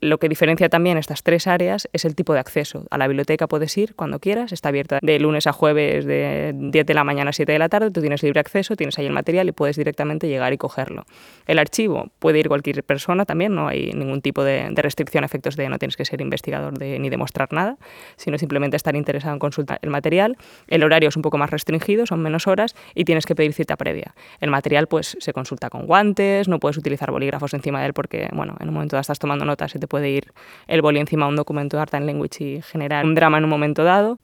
Lo 0.00 0.18
que 0.18 0.28
diferencia 0.28 0.68
también 0.68 0.96
estas 0.96 1.24
tres 1.24 1.48
áreas 1.48 1.88
es 1.92 2.04
el 2.04 2.14
tipo 2.14 2.32
de 2.32 2.38
acceso. 2.38 2.84
A 2.90 2.98
la 2.98 3.08
biblioteca 3.08 3.48
puedes 3.48 3.76
ir 3.76 3.96
cuando 3.96 4.20
quieras, 4.20 4.52
está 4.52 4.68
abierta 4.68 5.00
de 5.02 5.18
lunes 5.18 5.48
a 5.48 5.52
jueves 5.52 6.04
de 6.04 6.52
10 6.54 6.86
de 6.86 6.94
la 6.94 7.02
mañana 7.02 7.30
a 7.30 7.32
7 7.32 7.50
de 7.50 7.58
la 7.58 7.68
tarde, 7.68 7.90
tú 7.90 8.00
tienes 8.00 8.22
libre 8.22 8.38
acceso, 8.38 8.76
tienes 8.76 8.96
ahí 8.98 9.06
el 9.06 9.12
material 9.12 9.48
y 9.48 9.52
puedes 9.52 9.76
directamente 9.76 10.28
llegar 10.28 10.52
y 10.52 10.56
cogerlo. 10.56 11.04
El 11.46 11.58
archivo 11.58 12.10
puede 12.20 12.38
ir 12.38 12.48
cualquier 12.48 12.84
persona 12.84 13.24
también, 13.24 13.56
no 13.56 13.66
hay 13.66 13.92
ningún 13.92 14.22
tipo 14.22 14.44
de, 14.44 14.70
restricción 14.76 15.24
a 15.24 15.26
efectos 15.26 15.56
de 15.56 15.68
no 15.68 15.78
tienes 15.78 15.96
que 15.96 16.04
ser 16.04 16.20
investigador 16.20 16.78
de, 16.78 17.00
ni 17.00 17.10
demostrar 17.10 17.52
nada, 17.52 17.76
sino 18.16 18.38
simplemente 18.38 18.76
estar 18.76 18.94
interesado 18.94 19.34
en 19.34 19.40
consultar 19.40 19.80
el 19.82 19.90
material. 19.90 20.36
El 20.68 20.84
horario 20.84 21.08
es 21.08 21.16
un 21.16 21.22
poco 21.22 21.38
más 21.38 21.50
restringido, 21.50 22.06
son 22.06 22.22
menos 22.22 22.46
horas 22.46 22.76
y 22.94 23.04
tienes 23.04 23.26
que 23.26 23.34
pedir 23.34 23.52
cita 23.52 23.76
previa. 23.76 24.14
El 24.38 24.50
material 24.50 24.86
pues 24.86 25.16
se 25.18 25.32
consulta 25.32 25.70
con 25.70 25.86
guantes, 25.86 26.46
no 26.46 26.60
puedes 26.60 26.76
utilizar 26.76 27.10
bolígrafos 27.10 27.52
encima 27.54 27.80
de 27.80 27.86
él 27.86 27.94
porque, 27.94 28.28
bueno, 28.32 28.56
en 28.60 28.68
un 28.68 28.74
momento 28.74 28.96
estás 28.96 29.18
tomando 29.18 29.44
notas 29.44 29.74
y 29.74 29.80
te 29.80 29.87
puede 29.88 30.10
ir 30.10 30.32
el 30.66 30.82
boli 30.82 31.00
encima 31.00 31.26
de 31.26 31.30
un 31.30 31.36
documento 31.36 31.76
de 31.76 31.82
Art 31.82 31.94
and 31.94 32.06
Language 32.06 32.44
y 32.44 32.62
generar 32.62 33.04
un 33.04 33.14
drama 33.14 33.38
en 33.38 33.44
un 33.44 33.50
momento 33.50 33.84
dado. 33.84 34.18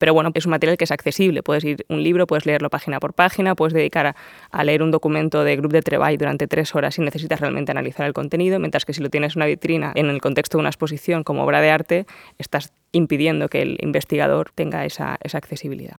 Pero 0.00 0.14
bueno, 0.14 0.30
es 0.32 0.46
un 0.46 0.50
material 0.50 0.78
que 0.78 0.84
es 0.84 0.92
accesible. 0.92 1.42
Puedes 1.42 1.62
ir 1.62 1.84
un 1.90 2.02
libro, 2.02 2.26
puedes 2.26 2.46
leerlo 2.46 2.70
página 2.70 3.00
por 3.00 3.12
página, 3.12 3.54
puedes 3.54 3.74
dedicar 3.74 4.16
a, 4.50 4.64
leer 4.64 4.82
un 4.82 4.90
documento 4.90 5.44
de 5.44 5.56
Group 5.56 5.72
de 5.72 5.82
Treball 5.82 6.16
durante 6.16 6.46
tres 6.46 6.74
horas 6.74 6.94
si 6.94 7.02
necesitas 7.02 7.38
realmente 7.38 7.70
analizar 7.70 8.06
el 8.06 8.14
contenido, 8.14 8.58
mientras 8.58 8.86
que 8.86 8.94
si 8.94 9.02
lo 9.02 9.10
tienes 9.10 9.36
en 9.36 9.40
una 9.40 9.46
vitrina 9.46 9.92
en 9.94 10.08
el 10.08 10.22
contexto 10.22 10.56
de 10.56 10.60
una 10.60 10.70
exposición 10.70 11.22
como 11.22 11.44
obra 11.44 11.60
de 11.60 11.70
arte, 11.70 12.06
estás 12.38 12.72
impidiendo 12.92 13.48
que 13.48 13.60
el 13.60 13.76
investigador 13.82 14.50
tenga 14.54 14.86
esa, 14.86 15.18
esa 15.22 15.36
accesibilidad. 15.36 15.96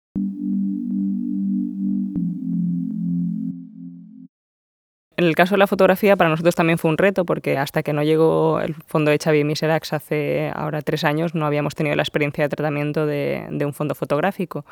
En 5.20 5.26
el 5.26 5.34
caso 5.34 5.54
de 5.54 5.58
la 5.58 5.66
fotografía, 5.66 6.16
para 6.16 6.30
nosotros 6.30 6.54
también 6.54 6.78
fue 6.78 6.90
un 6.90 6.96
reto, 6.96 7.26
porque 7.26 7.58
hasta 7.58 7.82
que 7.82 7.92
no 7.92 8.02
llegó 8.02 8.58
el 8.62 8.74
fondo 8.86 9.10
de 9.10 9.18
Xavier 9.18 9.44
Miserax 9.44 9.92
hace 9.92 10.50
ahora 10.54 10.80
tres 10.80 11.04
años, 11.04 11.34
no 11.34 11.44
habíamos 11.44 11.74
tenido 11.74 11.94
la 11.94 12.02
experiencia 12.02 12.42
de 12.42 12.48
tratamiento 12.48 13.04
de, 13.04 13.46
un 13.62 13.74
fondo 13.74 13.94
fotográfico. 13.94 14.64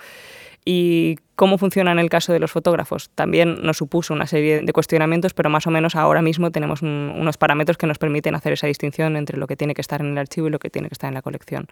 ¿Y 0.64 1.18
cómo 1.36 1.58
funciona 1.58 1.92
en 1.92 1.98
el 1.98 2.08
caso 2.08 2.32
de 2.32 2.38
los 2.38 2.50
fotógrafos? 2.50 3.10
También 3.10 3.60
nos 3.60 3.76
supuso 3.76 4.14
una 4.14 4.26
serie 4.26 4.62
de 4.62 4.72
cuestionamientos, 4.72 5.34
pero 5.34 5.50
más 5.50 5.66
o 5.66 5.70
menos 5.70 5.94
ahora 5.96 6.22
mismo 6.22 6.50
tenemos 6.50 6.80
unos 6.80 7.36
parámetros 7.36 7.76
que 7.76 7.86
nos 7.86 7.98
permiten 7.98 8.34
hacer 8.34 8.54
esa 8.54 8.68
distinción 8.68 9.16
entre 9.16 9.36
lo 9.36 9.46
que 9.46 9.54
tiene 9.54 9.74
que 9.74 9.82
estar 9.82 10.00
en 10.00 10.12
el 10.12 10.16
archivo 10.16 10.48
y 10.48 10.50
lo 10.50 10.60
que 10.60 10.70
tiene 10.70 10.88
que 10.88 10.94
estar 10.94 11.08
en 11.08 11.14
la 11.14 11.20
colección. 11.20 11.66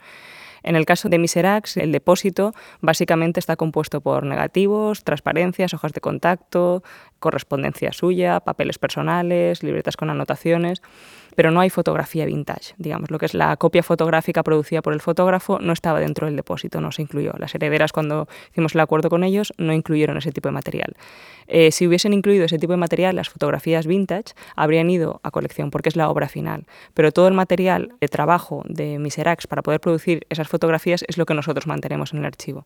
En 0.62 0.76
el 0.76 0.86
caso 0.86 1.08
de 1.08 1.18
Miserax, 1.18 1.76
el 1.76 1.92
depósito 1.92 2.52
básicamente 2.80 3.40
está 3.40 3.56
compuesto 3.56 4.00
por 4.00 4.24
negativos, 4.24 5.04
transparencias, 5.04 5.74
hojas 5.74 5.92
de 5.92 6.00
contacto, 6.00 6.82
correspondencia 7.18 7.92
suya, 7.92 8.40
papeles 8.40 8.78
personales, 8.78 9.62
libretas 9.62 9.96
con 9.96 10.10
anotaciones 10.10 10.82
pero 11.36 11.50
no 11.52 11.60
hay 11.60 11.70
fotografía 11.70 12.24
vintage. 12.24 12.74
Digamos, 12.78 13.10
lo 13.12 13.18
que 13.18 13.26
es 13.26 13.34
la 13.34 13.56
copia 13.56 13.84
fotográfica 13.84 14.42
producida 14.42 14.82
por 14.82 14.94
el 14.94 15.00
fotógrafo 15.00 15.60
no 15.60 15.72
estaba 15.72 16.00
dentro 16.00 16.26
del 16.26 16.34
depósito, 16.34 16.80
no 16.80 16.90
se 16.90 17.02
incluyó. 17.02 17.32
Las 17.38 17.54
herederas, 17.54 17.92
cuando 17.92 18.26
hicimos 18.50 18.74
el 18.74 18.80
acuerdo 18.80 19.10
con 19.10 19.22
ellos, 19.22 19.52
no 19.58 19.72
incluyeron 19.72 20.16
ese 20.16 20.32
tipo 20.32 20.48
de 20.48 20.54
material. 20.54 20.94
Eh, 21.46 21.70
si 21.70 21.86
hubiesen 21.86 22.12
incluido 22.12 22.46
ese 22.46 22.58
tipo 22.58 22.72
de 22.72 22.78
material, 22.78 23.14
las 23.14 23.28
fotografías 23.28 23.86
vintage 23.86 24.34
habrían 24.56 24.90
ido 24.90 25.20
a 25.22 25.30
colección, 25.30 25.70
porque 25.70 25.90
es 25.90 25.96
la 25.96 26.08
obra 26.08 26.28
final. 26.28 26.66
Pero 26.94 27.12
todo 27.12 27.28
el 27.28 27.34
material 27.34 27.92
de 28.00 28.08
trabajo 28.08 28.64
de 28.66 28.98
Miserax 28.98 29.46
para 29.46 29.62
poder 29.62 29.78
producir 29.78 30.26
esas 30.30 30.45
fotografías 30.48 31.04
es 31.08 31.18
lo 31.18 31.26
que 31.26 31.34
nosotros 31.34 31.66
mantenemos 31.66 32.12
en 32.12 32.20
el 32.20 32.24
archivo 32.24 32.64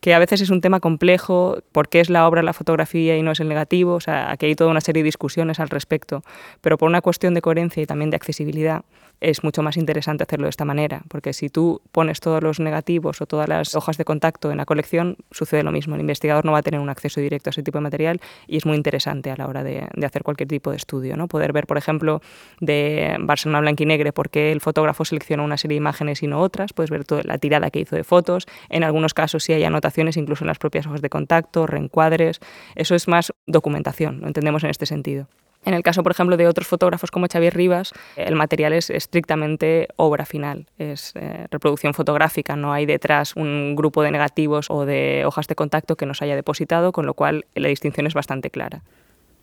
que 0.00 0.14
a 0.14 0.18
veces 0.18 0.40
es 0.40 0.50
un 0.50 0.60
tema 0.60 0.80
complejo, 0.80 1.58
por 1.72 1.88
qué 1.88 2.00
es 2.00 2.10
la 2.10 2.26
obra 2.26 2.42
la 2.42 2.52
fotografía 2.52 3.16
y 3.16 3.22
no 3.22 3.32
es 3.32 3.40
el 3.40 3.48
negativo, 3.48 3.94
o 3.94 4.00
sea, 4.00 4.30
aquí 4.30 4.46
hay 4.46 4.54
toda 4.54 4.70
una 4.70 4.80
serie 4.80 5.02
de 5.02 5.06
discusiones 5.06 5.60
al 5.60 5.68
respecto, 5.68 6.22
pero 6.60 6.78
por 6.78 6.88
una 6.88 7.00
cuestión 7.00 7.34
de 7.34 7.42
coherencia 7.42 7.82
y 7.82 7.86
también 7.86 8.10
de 8.10 8.16
accesibilidad, 8.16 8.84
es 9.20 9.42
mucho 9.42 9.62
más 9.62 9.76
interesante 9.76 10.24
hacerlo 10.24 10.44
de 10.44 10.50
esta 10.50 10.64
manera, 10.64 11.02
porque 11.08 11.32
si 11.32 11.48
tú 11.48 11.80
pones 11.92 12.20
todos 12.20 12.42
los 12.42 12.60
negativos 12.60 13.20
o 13.20 13.26
todas 13.26 13.48
las 13.48 13.74
hojas 13.74 13.96
de 13.96 14.04
contacto 14.04 14.50
en 14.50 14.58
la 14.58 14.66
colección, 14.66 15.16
sucede 15.30 15.62
lo 15.62 15.72
mismo. 15.72 15.94
El 15.94 16.02
investigador 16.02 16.44
no 16.44 16.52
va 16.52 16.58
a 16.58 16.62
tener 16.62 16.80
un 16.80 16.90
acceso 16.90 17.20
directo 17.20 17.48
a 17.48 17.52
ese 17.52 17.62
tipo 17.62 17.78
de 17.78 17.82
material 17.82 18.20
y 18.46 18.58
es 18.58 18.66
muy 18.66 18.76
interesante 18.76 19.30
a 19.30 19.36
la 19.36 19.46
hora 19.46 19.64
de, 19.64 19.88
hacer 20.04 20.22
cualquier 20.22 20.48
tipo 20.48 20.70
de 20.70 20.76
estudio. 20.76 21.16
¿no? 21.16 21.28
Poder 21.28 21.52
ver, 21.52 21.66
por 21.66 21.78
ejemplo, 21.78 22.20
de 22.60 23.16
Barcelona 23.20 23.60
Blanco 23.60 23.82
y 23.82 23.86
Negre, 23.86 24.12
por 24.12 24.28
qué 24.28 24.52
el 24.52 24.60
fotógrafo 24.60 25.04
seleccionó 25.04 25.44
una 25.44 25.56
serie 25.56 25.76
de 25.76 25.78
imágenes 25.78 26.22
y 26.22 26.26
no 26.26 26.40
otras. 26.40 26.72
Puedes 26.72 26.90
ver 26.90 27.04
toda 27.04 27.22
la 27.24 27.38
tirada 27.38 27.70
que 27.70 27.80
hizo 27.80 27.96
de 27.96 28.04
fotos. 28.04 28.46
En 28.68 28.84
algunos 28.84 29.14
casos 29.14 29.44
sí 29.44 29.52
hay 29.52 29.64
anotaciones, 29.64 29.85
incluso 30.16 30.44
en 30.44 30.48
las 30.48 30.58
propias 30.58 30.86
hojas 30.86 31.02
de 31.02 31.10
contacto, 31.10 31.66
reencuadres. 31.66 32.40
Eso 32.74 32.94
es 32.94 33.08
más 33.08 33.32
documentación, 33.46 34.20
lo 34.20 34.26
entendemos 34.26 34.64
en 34.64 34.70
este 34.70 34.86
sentido. 34.86 35.28
En 35.64 35.74
el 35.74 35.82
caso, 35.82 36.04
por 36.04 36.12
ejemplo, 36.12 36.36
de 36.36 36.46
otros 36.46 36.68
fotógrafos 36.68 37.10
como 37.10 37.26
Xavier 37.26 37.54
Rivas, 37.54 37.92
el 38.14 38.36
material 38.36 38.72
es 38.72 38.88
estrictamente 38.88 39.88
obra 39.96 40.24
final, 40.24 40.66
es 40.78 41.12
eh, 41.16 41.48
reproducción 41.50 41.92
fotográfica, 41.92 42.54
no 42.54 42.72
hay 42.72 42.86
detrás 42.86 43.34
un 43.34 43.74
grupo 43.74 44.02
de 44.02 44.12
negativos 44.12 44.70
o 44.70 44.86
de 44.86 45.24
hojas 45.26 45.48
de 45.48 45.56
contacto 45.56 45.96
que 45.96 46.06
nos 46.06 46.22
haya 46.22 46.36
depositado, 46.36 46.92
con 46.92 47.04
lo 47.04 47.14
cual 47.14 47.46
la 47.56 47.68
distinción 47.68 48.06
es 48.06 48.14
bastante 48.14 48.50
clara. 48.50 48.84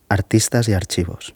Artistas 0.08 0.70
y 0.70 0.74
archivos. 0.74 1.36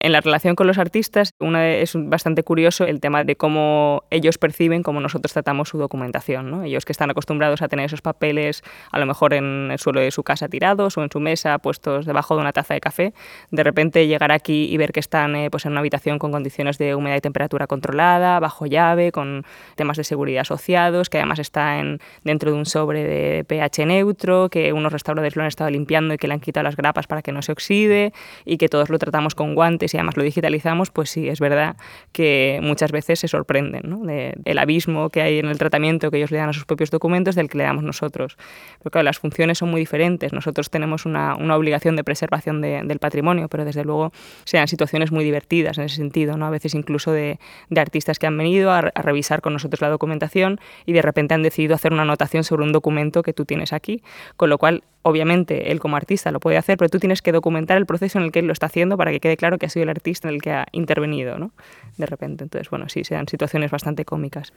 En 0.00 0.12
la 0.12 0.20
relación 0.20 0.54
con 0.54 0.68
los 0.68 0.78
artistas, 0.78 1.34
una 1.40 1.68
es 1.68 1.94
bastante 1.96 2.44
curioso 2.44 2.84
el 2.84 3.00
tema 3.00 3.24
de 3.24 3.34
cómo 3.34 4.04
ellos 4.10 4.38
perciben 4.38 4.84
cómo 4.84 5.00
nosotros 5.00 5.32
tratamos 5.32 5.70
su 5.70 5.78
documentación. 5.78 6.50
¿no? 6.50 6.62
Ellos 6.62 6.84
que 6.84 6.92
están 6.92 7.10
acostumbrados 7.10 7.62
a 7.62 7.68
tener 7.68 7.86
esos 7.86 8.00
papeles 8.00 8.62
a 8.92 9.00
lo 9.00 9.06
mejor 9.06 9.34
en 9.34 9.70
el 9.72 9.78
suelo 9.80 10.00
de 10.00 10.12
su 10.12 10.22
casa 10.22 10.48
tirados 10.48 10.96
o 10.96 11.02
en 11.02 11.10
su 11.10 11.18
mesa 11.18 11.58
puestos 11.58 12.06
debajo 12.06 12.36
de 12.36 12.42
una 12.42 12.52
taza 12.52 12.74
de 12.74 12.80
café, 12.80 13.12
de 13.50 13.62
repente 13.64 14.06
llegar 14.06 14.30
aquí 14.30 14.68
y 14.70 14.76
ver 14.76 14.92
que 14.92 15.00
están 15.00 15.34
eh, 15.34 15.50
pues 15.50 15.66
en 15.66 15.72
una 15.72 15.80
habitación 15.80 16.20
con 16.20 16.30
condiciones 16.30 16.78
de 16.78 16.94
humedad 16.94 17.16
y 17.16 17.20
temperatura 17.20 17.66
controlada, 17.66 18.38
bajo 18.38 18.66
llave, 18.66 19.10
con 19.10 19.44
temas 19.74 19.96
de 19.96 20.04
seguridad 20.04 20.42
asociados, 20.42 21.10
que 21.10 21.18
además 21.18 21.40
está 21.40 21.80
en, 21.80 21.98
dentro 22.22 22.52
de 22.52 22.56
un 22.56 22.66
sobre 22.66 23.02
de 23.02 23.44
pH 23.44 23.86
neutro, 23.86 24.48
que 24.48 24.72
unos 24.72 24.92
restauradores 24.92 25.34
lo 25.34 25.42
han 25.42 25.48
estado 25.48 25.70
limpiando 25.70 26.14
y 26.14 26.18
que 26.18 26.28
le 26.28 26.34
han 26.34 26.40
quitado 26.40 26.62
las 26.64 26.76
grapas 26.76 27.08
para 27.08 27.22
que 27.22 27.32
no 27.32 27.42
se 27.42 27.50
oxide 27.50 28.12
y 28.44 28.58
que 28.58 28.68
todos 28.68 28.90
lo 28.90 28.98
tratamos 28.98 29.34
con 29.34 29.56
guantes 29.56 29.87
y 29.94 29.96
además 29.96 30.16
lo 30.16 30.22
digitalizamos, 30.22 30.90
pues 30.90 31.10
sí, 31.10 31.28
es 31.28 31.40
verdad 31.40 31.76
que 32.12 32.60
muchas 32.62 32.92
veces 32.92 33.20
se 33.20 33.28
sorprenden 33.28 33.82
¿no? 33.84 34.00
del 34.04 34.58
abismo 34.58 35.10
que 35.10 35.22
hay 35.22 35.38
en 35.38 35.46
el 35.46 35.58
tratamiento 35.58 36.10
que 36.10 36.18
ellos 36.18 36.30
le 36.30 36.38
dan 36.38 36.48
a 36.48 36.52
sus 36.52 36.64
propios 36.64 36.90
documentos 36.90 37.34
del 37.34 37.48
que 37.48 37.58
le 37.58 37.64
damos 37.64 37.84
nosotros. 37.84 38.36
Porque 38.78 38.94
claro, 38.94 39.04
las 39.04 39.18
funciones 39.18 39.58
son 39.58 39.70
muy 39.70 39.80
diferentes. 39.80 40.32
Nosotros 40.32 40.70
tenemos 40.70 41.06
una, 41.06 41.34
una 41.36 41.56
obligación 41.56 41.96
de 41.96 42.04
preservación 42.04 42.60
del 42.60 42.98
patrimonio, 42.98 43.48
pero 43.48 43.64
desde 43.64 43.84
luego 43.84 44.12
sean 44.44 44.68
situaciones 44.68 45.12
muy 45.12 45.24
divertidas 45.24 45.78
en 45.78 45.84
ese 45.84 45.96
sentido, 45.96 46.36
¿no? 46.36 46.46
a 46.46 46.50
veces 46.50 46.74
incluso 46.74 47.12
de, 47.12 47.38
de 47.70 47.80
artistas 47.80 48.18
que 48.18 48.26
han 48.26 48.36
venido 48.36 48.70
a, 48.70 48.78
a 48.78 49.02
revisar 49.02 49.40
con 49.40 49.52
nosotros 49.52 49.80
la 49.80 49.88
documentación 49.88 50.60
y 50.86 50.92
de 50.92 51.02
repente 51.02 51.34
han 51.34 51.42
decidido 51.42 51.74
hacer 51.74 51.92
una 51.92 52.02
anotación 52.02 52.44
sobre 52.44 52.64
un 52.64 52.72
documento 52.72 53.22
que 53.22 53.32
tú 53.32 53.44
tienes 53.44 53.72
aquí, 53.72 54.02
con 54.36 54.50
lo 54.50 54.58
cual 54.58 54.82
obviamente 55.02 55.72
él 55.72 55.80
como 55.80 55.96
artista 55.96 56.30
lo 56.30 56.40
puede 56.40 56.56
hacer, 56.56 56.76
pero 56.76 56.88
tú 56.88 56.98
tienes 56.98 57.22
que 57.22 57.32
documentar 57.32 57.76
el 57.76 57.86
proceso 57.86 58.18
en 58.18 58.24
el 58.24 58.32
que 58.32 58.40
él 58.40 58.46
lo 58.46 58.52
está 58.52 58.66
haciendo 58.66 58.96
para 58.96 59.10
que 59.10 59.20
quede 59.20 59.36
claro 59.36 59.58
que 59.58 59.66
ha 59.66 59.68
sido 59.68 59.77
el 59.82 59.88
artista 59.88 60.28
en 60.28 60.34
el 60.34 60.42
que 60.42 60.52
ha 60.52 60.66
intervenido, 60.72 61.38
¿no? 61.38 61.52
De 61.96 62.06
repente. 62.06 62.44
Entonces, 62.44 62.70
bueno, 62.70 62.88
sí, 62.88 63.04
se 63.04 63.14
dan 63.14 63.28
situaciones 63.28 63.70
bastante 63.70 64.04
cómicas. 64.04 64.52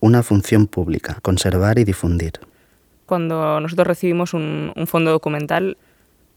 Una 0.00 0.22
función 0.22 0.66
pública, 0.66 1.18
conservar 1.22 1.78
y 1.78 1.84
difundir. 1.84 2.32
Cuando 3.06 3.60
nosotros 3.60 3.86
recibimos 3.86 4.34
un, 4.34 4.72
un 4.74 4.86
fondo 4.86 5.10
documental, 5.10 5.76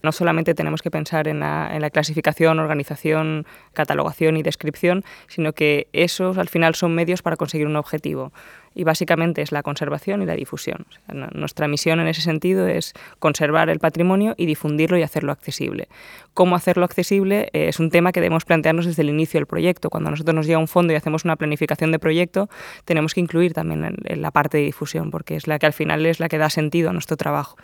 no 0.02 0.12
solamente 0.12 0.54
tenemos 0.54 0.82
que 0.82 0.90
pensar 0.90 1.28
en 1.28 1.40
la, 1.40 1.90
clasificación, 1.92 2.58
organización, 2.58 3.46
catalogación 3.72 4.36
y 4.36 4.42
descripción, 4.42 5.04
sino 5.28 5.52
que 5.52 5.88
esos 5.92 6.38
al 6.38 6.48
final 6.48 6.74
son 6.74 6.94
medios 6.94 7.22
para 7.22 7.36
conseguir 7.36 7.66
un 7.66 7.76
objetivo. 7.76 8.32
Y 8.74 8.84
básicamente 8.84 9.40
es 9.40 9.52
la 9.52 9.62
conservación 9.62 10.20
y 10.20 10.26
la 10.26 10.34
difusión. 10.34 10.86
nuestra 11.32 11.66
misión 11.66 11.98
en 11.98 12.08
ese 12.08 12.20
sentido 12.20 12.66
es 12.66 12.92
conservar 13.18 13.70
el 13.70 13.78
patrimonio 13.78 14.34
y 14.36 14.44
difundirlo 14.44 14.98
y 14.98 15.02
hacerlo 15.02 15.32
accesible. 15.32 15.88
¿Cómo 16.34 16.56
hacerlo 16.56 16.84
accesible? 16.84 17.48
Eh, 17.54 17.68
es 17.68 17.80
un 17.80 17.90
tema 17.90 18.12
que 18.12 18.20
debemos 18.20 18.44
plantearnos 18.44 18.84
desde 18.84 19.00
el 19.00 19.08
inicio 19.08 19.40
del 19.40 19.46
proyecto. 19.46 19.88
Cuando 19.88 20.10
nosotros 20.10 20.34
nos 20.34 20.46
llega 20.46 20.58
un 20.58 20.68
fondo 20.68 20.92
y 20.92 20.96
hacemos 20.96 21.24
una 21.24 21.36
planificación 21.36 21.90
de 21.90 21.98
proyecto, 21.98 22.50
tenemos 22.84 23.14
que 23.14 23.20
incluir 23.20 23.54
también 23.54 23.96
la 24.04 24.30
parte 24.30 24.58
de 24.58 24.64
difusión, 24.64 25.10
porque 25.10 25.36
es 25.36 25.46
la 25.46 25.58
que 25.58 25.64
al 25.64 25.72
final 25.72 26.04
es 26.04 26.20
la 26.20 26.28
que 26.28 26.36
da 26.36 26.50
sentido 26.50 26.90
a 26.90 26.92
nuestro 26.92 27.16
trabajo. 27.16 27.56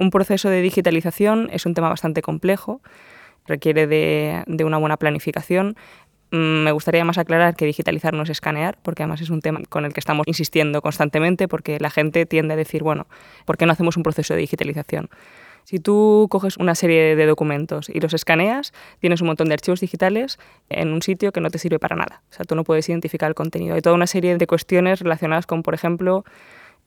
Un 0.00 0.10
proceso 0.10 0.48
de 0.48 0.62
digitalización 0.62 1.50
es 1.52 1.66
un 1.66 1.74
tema 1.74 1.90
bastante 1.90 2.22
complejo, 2.22 2.80
requiere 3.46 3.86
de, 3.86 4.64
una 4.64 4.78
buena 4.78 4.96
planificación. 4.96 5.76
Mm, 6.30 6.64
me 6.64 6.72
gustaría 6.72 7.04
más 7.04 7.18
aclarar 7.18 7.54
que 7.54 7.66
digitalizar 7.66 8.14
no 8.14 8.22
es 8.22 8.30
escanear, 8.30 8.78
porque 8.82 9.02
además 9.02 9.20
es 9.20 9.28
un 9.28 9.42
tema 9.42 9.60
con 9.68 9.84
el 9.84 9.92
que 9.92 10.00
estamos 10.00 10.26
insistiendo 10.26 10.80
constantemente, 10.80 11.48
porque 11.48 11.78
la 11.80 11.90
gente 11.90 12.24
tiende 12.24 12.54
a 12.54 12.56
decir, 12.56 12.82
bueno, 12.82 13.08
¿por 13.44 13.58
qué 13.58 13.66
no 13.66 13.72
hacemos 13.72 13.98
un 13.98 14.02
proceso 14.02 14.32
de 14.32 14.40
digitalización? 14.40 15.10
Si 15.64 15.80
tú 15.80 16.28
coges 16.30 16.56
una 16.56 16.74
serie 16.74 17.14
de 17.14 17.26
documentos 17.26 17.90
y 17.90 18.00
los 18.00 18.14
escaneas, 18.14 18.72
tienes 19.00 19.20
un 19.20 19.26
montón 19.26 19.48
de 19.48 19.54
archivos 19.54 19.80
digitales 19.80 20.38
en 20.70 20.94
un 20.94 21.02
sitio 21.02 21.30
que 21.30 21.42
no 21.42 21.50
te 21.50 21.58
sirve 21.58 21.78
para 21.78 21.94
nada. 21.94 22.22
O 22.30 22.32
sea, 22.32 22.46
tú 22.46 22.54
no 22.54 22.64
puedes 22.64 22.88
identificar 22.88 23.28
el 23.28 23.34
contenido. 23.34 23.74
Hay 23.74 23.82
toda 23.82 23.96
una 23.96 24.06
serie 24.06 24.38
de 24.38 24.46
cuestiones 24.46 25.00
relacionadas 25.00 25.44
con, 25.44 25.62
por 25.62 25.74
ejemplo, 25.74 26.24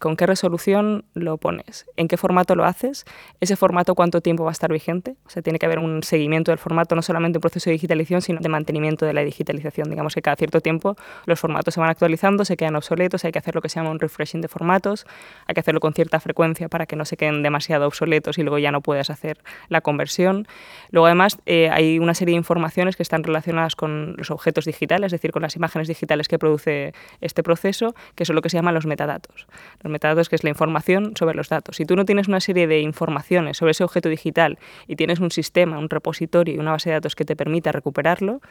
con 0.04 0.18
qué 0.18 0.26
resolución 0.26 1.06
lo 1.14 1.38
pones, 1.38 1.86
en 1.96 2.10
qué 2.10 2.18
formato 2.18 2.56
lo 2.56 2.66
haces, 2.66 3.06
ese 3.40 3.56
formato 3.56 3.96
cuánto 3.96 4.20
tiempo 4.20 4.44
va 4.44 4.50
a 4.50 4.52
estar 4.52 4.70
vigente. 4.70 5.16
O 5.26 5.30
sea, 5.30 5.42
tiene 5.42 5.60
que 5.60 5.66
haber 5.66 5.80
un 5.80 6.04
seguimiento 6.04 6.52
del 6.52 6.58
formato, 6.58 6.94
no 6.94 7.02
solamente 7.02 7.38
un 7.38 7.42
proceso 7.42 7.70
de 7.70 7.76
digitalización, 7.76 8.22
sino 8.22 8.42
de 8.42 8.50
mantenimiento 8.50 9.06
de 9.06 9.14
la 9.14 9.24
digitalización. 9.24 9.90
Digamos 9.90 10.14
que 10.14 10.22
cada 10.22 10.36
cierto 10.36 10.60
tiempo 10.60 10.98
los 11.26 11.40
formatos 11.40 11.76
se 11.76 11.80
van 11.80 11.90
actualizando, 11.90 12.44
se 12.44 12.58
quedan 12.58 12.76
obsoletos, 12.76 13.24
hay 13.24 13.32
que 13.32 13.40
hacer 13.40 13.56
lo 13.56 13.62
que 13.62 13.70
se 13.70 13.80
llama 13.80 13.92
un 13.92 14.00
refreshing 14.02 14.42
de 14.42 14.50
formatos, 14.50 15.08
hay 15.48 15.54
que 15.54 15.62
hacerlo 15.62 15.80
con 15.80 15.94
cierta 15.94 16.20
frecuencia 16.20 16.68
para 16.68 16.86
que 16.86 16.98
no 16.98 17.06
se 17.06 17.16
queden 17.16 17.42
demasiado 17.42 17.88
obsoletos 17.88 18.38
y 18.38 18.44
luego 18.44 18.58
ya 18.58 18.74
no 18.74 18.82
puedas 18.82 19.10
hacer 19.10 19.38
la 19.70 19.80
conversión. 19.80 20.50
Luego 20.92 21.06
además 21.06 21.38
eh, 21.46 21.70
hay 21.70 22.00
una 22.00 22.14
serie 22.14 22.34
de 22.34 22.40
informaciones 22.40 22.98
que 22.98 23.04
están 23.04 23.24
relacionadas 23.24 23.78
con 23.78 24.16
los 24.18 24.32
objetos 24.32 24.66
digitales, 24.66 25.06
es 25.06 25.12
decir, 25.14 25.32
con 25.32 25.44
las 25.44 25.56
imágenes 25.56 25.88
digitales 25.88 26.28
que 26.28 26.38
produce 26.38 26.94
este 27.22 27.42
proceso, 27.42 27.96
que 28.16 28.26
son 28.26 28.36
lo 28.36 28.42
que 28.42 28.50
se 28.50 28.58
llaman 28.58 28.74
los 28.74 28.86
metadatos. 28.86 29.48
Metadatos 29.94 30.28
que 30.28 30.36
es 30.36 30.44
la 30.44 30.50
información 30.50 31.14
sobre 31.16 31.36
los 31.36 31.48
datos. 31.48 31.78
Si 31.78 31.86
tú 31.86 31.96
no 31.96 32.04
tienes 32.04 32.28
una 32.28 32.42
serie 32.42 32.68
de 32.68 32.82
informaciones 32.82 33.58
sobre 33.58 33.72
ese 33.72 33.86
objeto 33.86 34.10
digital 34.10 34.60
y 34.88 34.98
tienes 34.98 35.20
un 35.20 35.32
sistema, 35.32 35.80
un 35.80 35.90
repositorio 35.90 36.54
y 36.54 36.58
una 36.58 36.72
base 36.72 36.90
de 36.90 36.96
datos 36.96 37.16
que 37.16 37.24
te 37.24 37.36
permita 37.36 37.72
recuperarlo, 37.72 38.42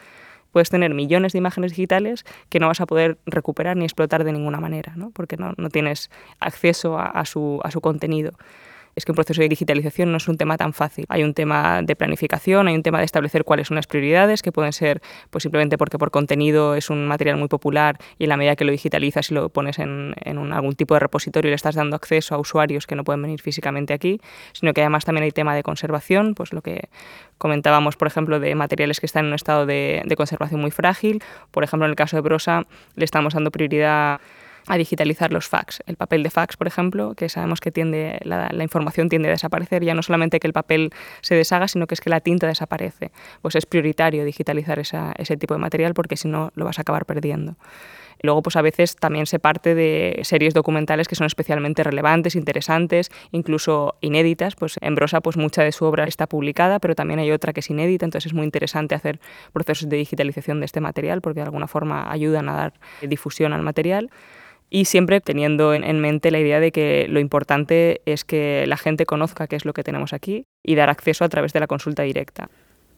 puedes 0.52 0.70
tener 0.70 0.94
millones 0.94 1.32
de 1.32 1.38
imágenes 1.38 1.72
digitales 1.72 2.24
que 2.48 2.60
no 2.60 2.68
vas 2.68 2.80
a 2.80 2.86
poder 2.86 3.18
recuperar 3.26 3.76
ni 3.76 3.84
explotar 3.84 4.24
de 4.24 4.32
ninguna 4.32 4.60
manera, 4.60 4.94
¿no? 4.96 5.10
porque 5.10 5.36
no, 5.36 5.52
no 5.56 5.68
tienes 5.68 6.10
acceso 6.40 6.98
a, 6.98 7.24
su, 7.24 7.60
a 7.64 7.70
su 7.70 7.80
contenido 7.80 8.32
es 8.94 9.04
que 9.04 9.12
un 9.12 9.16
proceso 9.16 9.40
de 9.40 9.48
digitalización 9.48 10.10
no 10.10 10.18
es 10.18 10.28
un 10.28 10.36
tema 10.36 10.56
tan 10.56 10.72
fácil. 10.72 11.06
Hay 11.08 11.22
un 11.22 11.34
tema 11.34 11.82
de 11.82 11.96
planificación, 11.96 12.68
hay 12.68 12.74
un 12.74 12.82
tema 12.82 12.98
de 12.98 13.04
establecer 13.04 13.44
cuáles 13.44 13.68
son 13.68 13.76
las 13.76 13.86
prioridades, 13.86 14.42
que 14.42 14.52
pueden 14.52 14.72
ser 14.72 15.00
pues 15.30 15.42
simplemente 15.42 15.78
porque 15.78 15.98
por 15.98 16.10
contenido 16.10 16.74
es 16.74 16.90
un 16.90 17.06
material 17.06 17.36
muy 17.36 17.48
popular 17.48 17.98
y 18.18 18.24
en 18.24 18.28
la 18.28 18.36
medida 18.36 18.56
que 18.56 18.64
lo 18.64 18.72
digitalizas 18.72 19.30
y 19.30 19.34
lo 19.34 19.48
pones 19.48 19.78
en, 19.78 20.14
algún 20.52 20.74
tipo 20.74 20.94
de 20.94 21.00
repositorio 21.00 21.48
y 21.48 21.52
le 21.52 21.56
estás 21.56 21.74
dando 21.74 21.96
acceso 21.96 22.34
a 22.34 22.38
usuarios 22.38 22.86
que 22.86 22.94
no 22.94 23.04
pueden 23.04 23.22
venir 23.22 23.40
físicamente 23.40 23.94
aquí, 23.94 24.20
sino 24.52 24.74
que 24.74 24.82
además 24.82 25.04
también 25.04 25.24
hay 25.24 25.30
tema 25.30 25.54
de 25.54 25.62
conservación, 25.62 26.34
pues 26.34 26.52
lo 26.52 26.60
que 26.60 26.88
comentábamos, 27.38 27.96
por 27.96 28.08
ejemplo, 28.08 28.40
de 28.40 28.54
materiales 28.54 29.00
que 29.00 29.06
están 29.06 29.24
en 29.24 29.28
un 29.28 29.34
estado 29.34 29.66
de, 29.66 30.02
de 30.04 30.16
conservación 30.16 30.60
muy 30.60 30.70
frágil. 30.70 31.22
Por 31.50 31.64
ejemplo, 31.64 31.86
en 31.86 31.90
el 31.90 31.96
caso 31.96 32.16
de 32.16 32.20
Brosa 32.20 32.66
le 32.94 33.04
estamos 33.04 33.34
dando 33.34 33.50
prioridad 33.50 34.20
a 34.66 34.76
digitalizar 34.76 35.32
los 35.32 35.48
fax. 35.48 35.82
El 35.86 35.96
papel 35.96 36.22
de 36.22 36.30
fax, 36.30 36.56
por 36.56 36.66
ejemplo, 36.66 37.14
que 37.14 37.28
sabemos 37.28 37.60
que 37.60 37.70
tiende, 37.70 38.18
la, 38.24 38.50
información 38.62 39.08
tiende 39.08 39.28
a 39.28 39.32
desaparecer, 39.32 39.84
ya 39.84 39.94
no 39.94 40.02
solamente 40.02 40.40
que 40.40 40.46
el 40.46 40.52
papel 40.52 40.90
se 41.20 41.34
deshaga, 41.34 41.68
sino 41.68 41.86
que 41.86 41.94
es 41.94 42.00
que 42.00 42.10
la 42.10 42.20
tinta 42.20 42.46
desaparece. 42.46 43.10
Pues 43.40 43.54
es 43.56 43.66
prioritario 43.66 44.24
digitalizar 44.24 44.78
ese 44.78 45.36
tipo 45.36 45.54
de 45.54 45.60
material 45.60 45.94
porque 45.94 46.16
si 46.16 46.28
no 46.28 46.52
lo 46.54 46.64
vas 46.64 46.78
a 46.78 46.82
acabar 46.82 47.06
perdiendo. 47.06 47.56
Luego, 48.22 48.42
pues 48.42 48.56
a 48.56 48.62
veces 48.62 48.96
también 48.96 49.26
se 49.26 49.40
parte 49.40 49.74
de 49.74 50.20
series 50.22 50.54
documentales 50.54 51.08
que 51.08 51.16
son 51.16 51.26
especialmente 51.26 51.82
relevantes, 51.82 52.36
interesantes, 52.36 53.10
incluso 53.32 53.96
inéditas. 54.00 54.54
Pues 54.54 54.76
en 54.80 54.94
Brosa, 54.94 55.20
pues 55.20 55.36
mucha 55.36 55.62
de 55.62 55.72
su 55.72 55.84
obra 55.84 56.04
está 56.04 56.28
publicada, 56.28 56.78
pero 56.78 56.94
también 56.94 57.18
hay 57.18 57.32
otra 57.32 57.52
que 57.52 57.60
es 57.60 57.70
inédita, 57.70 58.04
entonces 58.04 58.30
es 58.30 58.34
muy 58.34 58.44
interesante 58.44 58.94
hacer 58.94 59.18
procesos 59.52 59.88
de 59.88 59.96
digitalización 59.96 60.60
de 60.60 60.66
este 60.66 60.80
material 60.80 61.20
porque 61.20 61.40
de 61.40 61.44
alguna 61.44 61.66
forma 61.66 62.10
ayudan 62.10 62.48
a 62.48 62.52
dar 62.52 62.72
difusión 63.02 63.52
al 63.52 63.62
material 63.62 64.10
y 64.74 64.86
siempre 64.86 65.20
teniendo 65.20 65.74
en 65.74 66.00
mente 66.00 66.30
la 66.30 66.40
idea 66.40 66.58
de 66.58 66.72
que 66.72 67.06
lo 67.06 67.20
importante 67.20 68.00
es 68.06 68.24
que 68.24 68.64
la 68.66 68.78
gente 68.78 69.04
conozca 69.04 69.46
qué 69.46 69.54
es 69.56 69.66
lo 69.66 69.74
que 69.74 69.84
tenemos 69.84 70.14
aquí 70.14 70.46
y 70.64 70.76
dar 70.76 70.88
acceso 70.88 71.26
a 71.26 71.28
través 71.28 71.52
de 71.52 71.60
la 71.60 71.66
consulta 71.66 72.04
directa. 72.04 72.48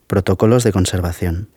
Protocolos 0.07 0.63
de 0.63 0.71
conservación. 0.71 1.49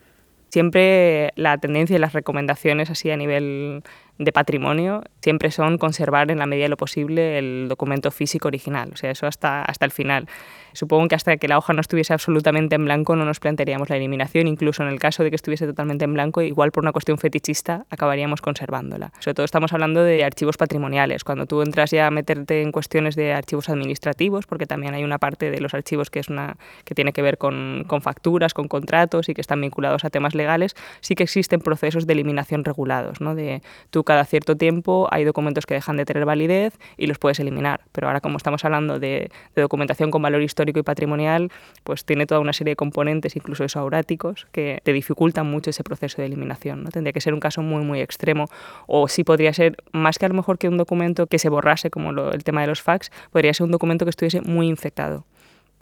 Siempre 0.50 1.34
la 1.36 1.60
tendencia 1.60 1.96
y 1.96 2.00
las 2.00 2.14
recomendaciones 2.14 2.90
así 2.90 3.12
a 3.12 3.18
nivel 3.18 3.84
de 4.18 4.32
patrimonio 4.32 5.04
siempre 5.22 5.52
son 5.52 5.78
conservar 5.78 6.32
en 6.32 6.40
la 6.40 6.46
medida 6.46 6.66
de 6.66 6.70
lo 6.70 6.78
posible 6.78 7.38
el 7.38 7.68
documento 7.70 8.12
físico 8.12 8.48
original, 8.48 8.90
o 8.94 8.98
sea, 8.98 9.12
eso 9.12 9.28
hasta, 9.28 9.62
hasta 9.64 9.86
el 9.86 9.92
final. 9.92 10.28
Supongo 10.74 11.08
que 11.08 11.16
hasta 11.16 11.38
que 11.38 11.48
la 11.48 11.58
hoja 11.58 11.74
no 11.74 11.82
estuviese 11.82 12.14
absolutamente 12.14 12.76
en 12.76 12.86
blanco 12.86 13.16
no 13.16 13.26
nos 13.26 13.40
plantearíamos 13.40 13.90
la 13.90 13.98
eliminación, 13.98 14.48
incluso 14.48 14.84
en 14.84 14.90
el 14.90 15.00
caso 15.00 15.24
de 15.24 15.32
que 15.32 15.36
estuviese 15.36 15.66
totalmente 15.66 16.06
en 16.06 16.14
blanco, 16.14 16.42
igual 16.42 16.72
por 16.72 16.84
una 16.84 16.92
cuestión 16.92 17.18
fetichista 17.18 17.88
acabaríamos 17.90 18.42
conservándola. 18.42 19.12
Sobre 19.20 19.34
todo 19.34 19.46
estamos 19.46 19.74
hablando 19.74 20.04
de 20.04 20.24
archivos 20.24 20.56
patrimoniales, 20.56 21.24
cuando 21.24 21.48
tú 21.48 21.64
entras 21.64 21.90
ya 21.90 22.06
a 22.06 22.12
meterte 22.12 22.62
en 22.62 22.72
cuestiones 22.72 23.16
de 23.16 23.34
archivos 23.34 23.70
administrativos, 23.70 24.46
porque 24.46 24.68
también 24.68 24.94
hay 24.94 25.04
una 25.04 25.18
parte 25.18 25.50
de 25.50 25.60
los 25.62 25.74
archivos 25.74 26.12
que, 26.12 26.20
es 26.20 26.30
una, 26.30 26.58
que 26.86 26.94
tiene 26.94 27.12
que 27.12 27.24
ver 27.24 27.40
con, 27.40 27.84
con 27.88 28.04
facturas, 28.04 28.54
con 28.54 28.68
contratos 28.68 29.30
y 29.30 29.34
que 29.34 29.42
están 29.42 29.60
vinculados 29.62 30.06
a 30.06 30.12
temas 30.12 30.36
legales, 30.36 30.76
sí 31.02 31.16
que 31.16 31.24
existen 31.24 31.60
procesos 31.60 32.06
de 32.06 32.14
eliminación 32.14 32.64
regulados, 32.64 33.20
¿no? 33.20 33.34
de 33.34 33.64
tú 33.90 34.04
cada 34.08 34.24
cierto 34.24 34.56
tiempo 34.56 35.08
hay 35.12 35.26
documentos 35.26 35.66
que 35.66 35.74
dejan 35.74 35.98
de 35.98 36.06
tener 36.06 36.24
validez 36.24 36.80
y 36.96 37.08
los 37.08 37.20
puedes 37.20 37.40
eliminar. 37.42 37.82
Pero 37.92 38.08
ahora 38.08 38.22
como 38.22 38.38
estamos 38.38 38.64
hablando 38.64 39.00
de, 39.00 39.30
documentación 39.56 40.12
con 40.12 40.22
valor 40.22 40.42
histórico 40.42 40.80
y 40.80 40.84
patrimonial, 40.84 41.52
pues 41.84 42.06
tiene 42.06 42.26
toda 42.26 42.40
una 42.40 42.54
serie 42.54 42.72
de 42.72 42.76
componentes, 42.78 43.36
incluso 43.36 43.66
esauráticos, 43.66 44.48
que 44.54 44.80
te 44.84 44.94
dificultan 44.94 45.46
mucho 45.52 45.72
ese 45.72 45.84
proceso 45.84 46.22
de 46.22 46.28
eliminación. 46.28 46.86
¿no? 46.86 46.90
Tendría 46.90 47.12
que 47.12 47.20
ser 47.20 47.34
un 47.34 47.42
caso 47.42 47.62
muy, 47.62 47.84
muy 47.84 48.00
extremo. 48.00 48.46
O 48.88 49.10
sí 49.10 49.26
podría 49.26 49.52
ser, 49.52 49.76
más 49.92 50.18
que 50.18 50.26
a 50.26 50.30
lo 50.30 50.36
mejor 50.36 50.58
que 50.58 50.70
un 50.70 50.78
documento 50.78 51.28
que 51.28 51.38
se 51.38 51.50
borrase, 51.50 51.90
como 51.90 52.12
el 52.12 52.44
tema 52.46 52.62
de 52.62 52.68
los 52.68 52.82
fax, 52.82 53.12
podría 53.32 53.54
ser 53.54 53.66
un 53.66 53.72
documento 53.72 54.06
que 54.06 54.12
estuviese 54.12 54.40
muy 54.40 54.68
infectado 54.68 55.26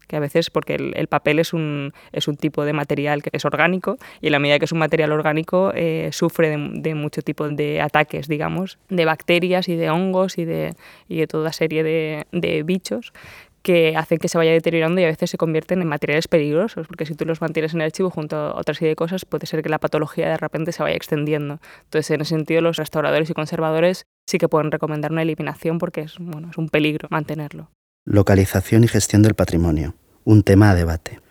que 0.07 0.15
a 0.15 0.19
veces 0.19 0.49
porque 0.49 0.75
el, 0.75 1.07
papel 1.07 1.39
es 1.39 1.53
un, 1.53 1.93
es 2.11 2.27
un 2.27 2.37
tipo 2.37 2.65
de 2.65 2.73
material 2.73 3.23
que 3.23 3.29
es 3.33 3.45
orgánico 3.45 3.97
y 4.21 4.27
en 4.27 4.31
la 4.31 4.39
medida 4.39 4.59
que 4.59 4.65
es 4.65 4.71
un 4.71 4.79
material 4.79 5.11
orgánico 5.11 5.71
eh, 5.73 6.09
sufre 6.11 6.49
de, 6.49 6.69
de, 6.73 6.95
mucho 6.95 7.21
tipo 7.21 7.47
de 7.49 7.81
ataques, 7.81 8.27
digamos, 8.27 8.77
de 8.89 9.05
bacterias 9.05 9.67
y 9.69 9.75
de 9.75 9.89
hongos 9.89 10.37
y 10.37 10.45
de, 10.45 10.73
y 11.07 11.17
de 11.17 11.27
toda 11.27 11.51
serie 11.51 11.83
de, 11.83 12.63
bichos 12.63 13.13
que 13.61 13.95
hacen 13.97 14.19
que 14.19 14.27
se 14.27 14.37
vaya 14.37 14.51
deteriorando 14.51 15.01
y 15.01 15.05
a 15.05 15.07
veces 15.07 15.31
se 15.31 15.37
convierten 15.37 15.81
en 15.81 15.87
materiales 15.87 16.27
peligrosos, 16.27 16.85
porque 16.85 17.07
si 17.07 17.15
tú 17.15 17.25
los 17.25 17.41
mantienes 17.41 17.73
en 17.73 17.81
el 17.81 17.85
archivo 17.85 18.11
junto 18.11 18.35
a 18.35 18.55
otra 18.55 18.75
serie 18.75 18.89
de 18.89 18.95
cosas, 18.95 19.25
puede 19.25 19.47
ser 19.47 19.63
que 19.63 19.69
la 19.69 19.79
patología 19.79 20.29
de 20.29 20.37
repente 20.37 20.71
se 20.71 20.83
vaya 20.83 20.95
extendiendo. 20.95 21.59
Entonces, 21.85 22.11
en 22.11 22.21
ese 22.21 22.35
sentido, 22.35 22.61
los 22.61 22.77
restauradores 22.77 23.27
y 23.27 23.33
conservadores 23.33 24.05
sí 24.27 24.37
que 24.37 24.47
pueden 24.47 24.71
recomendar 24.71 25.11
una 25.11 25.23
eliminación 25.23 25.79
porque 25.79 26.01
es, 26.01 26.19
bueno, 26.19 26.51
es 26.51 26.57
un 26.59 26.69
peligro 26.69 27.07
mantenerlo. 27.09 27.71
Localización 28.07 28.83
y 28.83 28.87
gestión 28.87 29.23
del 29.23 29.33
patrimonio, 29.33 29.95
un 30.25 30.43
tema 30.43 30.69
a 30.69 30.75
debate 30.75 31.24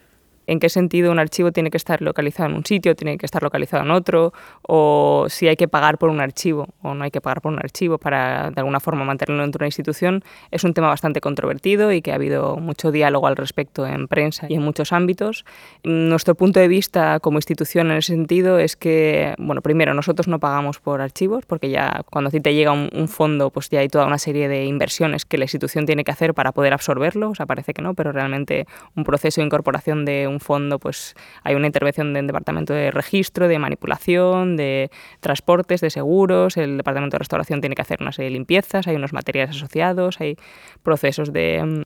en 0.46 0.60
qué 0.60 0.68
sentido 0.68 1.12
un 1.12 1.18
archivo 1.18 1.52
tiene 1.52 1.70
que 1.70 1.76
estar 1.76 2.02
localizado 2.02 2.50
en 2.50 2.56
un 2.56 2.64
sitio, 2.64 2.94
tiene 2.94 3.18
que 3.18 3.26
estar 3.26 3.42
localizado 3.42 3.82
en 3.82 3.90
otro, 3.90 4.32
o 4.62 5.26
si 5.28 5.48
hay 5.48 5.56
que 5.56 5.68
pagar 5.68 5.98
por 5.98 6.10
un 6.10 6.20
archivo 6.20 6.68
o 6.82 6.94
no 6.94 7.04
hay 7.04 7.10
que 7.10 7.20
pagar 7.20 7.40
por 7.40 7.52
un 7.52 7.58
archivo 7.58 7.98
para 7.98 8.50
de 8.50 8.60
alguna 8.60 8.80
forma 8.80 9.04
mantenerlo 9.04 9.42
dentro 9.42 9.58
de 9.58 9.64
una 9.64 9.68
institución, 9.68 10.22
es 10.50 10.64
un 10.64 10.74
tema 10.74 10.88
bastante 10.88 11.20
controvertido 11.20 11.92
y 11.92 12.02
que 12.02 12.12
ha 12.12 12.16
habido 12.16 12.56
mucho 12.56 12.92
diálogo 12.92 13.26
al 13.26 13.36
respecto 13.36 13.86
en 13.86 14.08
prensa 14.08 14.46
y 14.48 14.54
en 14.54 14.62
muchos 14.62 14.92
ámbitos. 14.92 15.44
Nuestro 15.82 16.34
punto 16.34 16.60
de 16.60 16.68
vista 16.68 17.20
como 17.20 17.38
institución 17.38 17.90
en 17.90 17.98
ese 17.98 18.12
sentido 18.12 18.58
es 18.58 18.76
que, 18.76 19.34
bueno, 19.38 19.62
primero, 19.62 19.94
nosotros 19.94 20.28
no 20.28 20.38
pagamos 20.38 20.78
por 20.78 21.00
archivos, 21.00 21.44
porque 21.46 21.70
ya 21.70 22.02
cuando 22.10 22.28
a 22.28 22.30
ti 22.30 22.40
te 22.40 22.54
llega 22.54 22.72
un, 22.72 22.90
un 22.92 23.08
fondo, 23.08 23.50
pues 23.50 23.68
ya 23.70 23.80
hay 23.80 23.88
toda 23.88 24.06
una 24.06 24.18
serie 24.18 24.48
de 24.48 24.64
inversiones 24.64 25.24
que 25.24 25.38
la 25.38 25.44
institución 25.44 25.86
tiene 25.86 26.04
que 26.04 26.12
hacer 26.12 26.34
para 26.34 26.52
poder 26.52 26.72
absorberlo, 26.72 27.30
o 27.30 27.34
sea, 27.34 27.46
parece 27.46 27.74
que 27.74 27.82
no, 27.82 27.94
pero 27.94 28.12
realmente 28.12 28.66
un 28.96 29.04
proceso 29.04 29.40
de 29.40 29.46
incorporación 29.46 30.04
de 30.04 30.28
un 30.28 30.33
fondo, 30.40 30.78
pues 30.78 31.14
hay 31.42 31.54
una 31.54 31.66
intervención 31.66 32.12
del 32.12 32.26
departamento 32.26 32.72
de 32.72 32.90
registro, 32.90 33.48
de 33.48 33.58
manipulación, 33.58 34.56
de 34.56 34.90
transportes, 35.20 35.80
de 35.80 35.90
seguros, 35.90 36.56
el 36.56 36.76
departamento 36.76 37.14
de 37.14 37.18
restauración 37.20 37.60
tiene 37.60 37.74
que 37.74 37.82
hacer 37.82 37.98
una 38.00 38.12
serie 38.12 38.30
limpiezas, 38.30 38.86
hay 38.86 38.96
unos 38.96 39.12
materiales 39.12 39.56
asociados, 39.56 40.20
hay 40.20 40.36
procesos 40.82 41.32
de, 41.32 41.84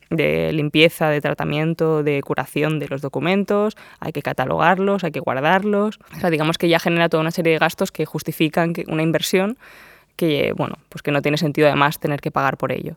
limpieza, 0.53 1.09
de 1.09 1.21
tratamiento, 1.21 2.03
de 2.03 2.23
curación 2.23 2.79
de 2.79 2.89
los 2.89 3.01
documentos, 3.03 3.77
hay 4.01 4.13
que 4.13 4.23
catalogarlos, 4.23 5.05
hay 5.05 5.13
que 5.13 5.21
guardarlos. 5.21 5.99
O 6.23 6.31
digamos 6.31 6.59
que 6.59 6.69
ya 6.69 6.79
genera 6.79 7.09
toda 7.09 7.21
una 7.21 7.31
serie 7.31 7.53
de 7.53 7.59
gastos 7.59 7.93
que 7.93 8.05
justifican 8.05 8.73
una 8.89 9.03
inversión 9.03 9.59
que 10.19 10.53
bueno, 10.57 10.75
pues 10.89 11.01
que 11.01 11.13
no 11.13 11.23
tiene 11.23 11.39
sentido 11.39 11.69
además 11.69 12.01
tener 12.01 12.21
que 12.21 12.33
pagar 12.33 12.57
por 12.57 12.73
ello. 12.73 12.97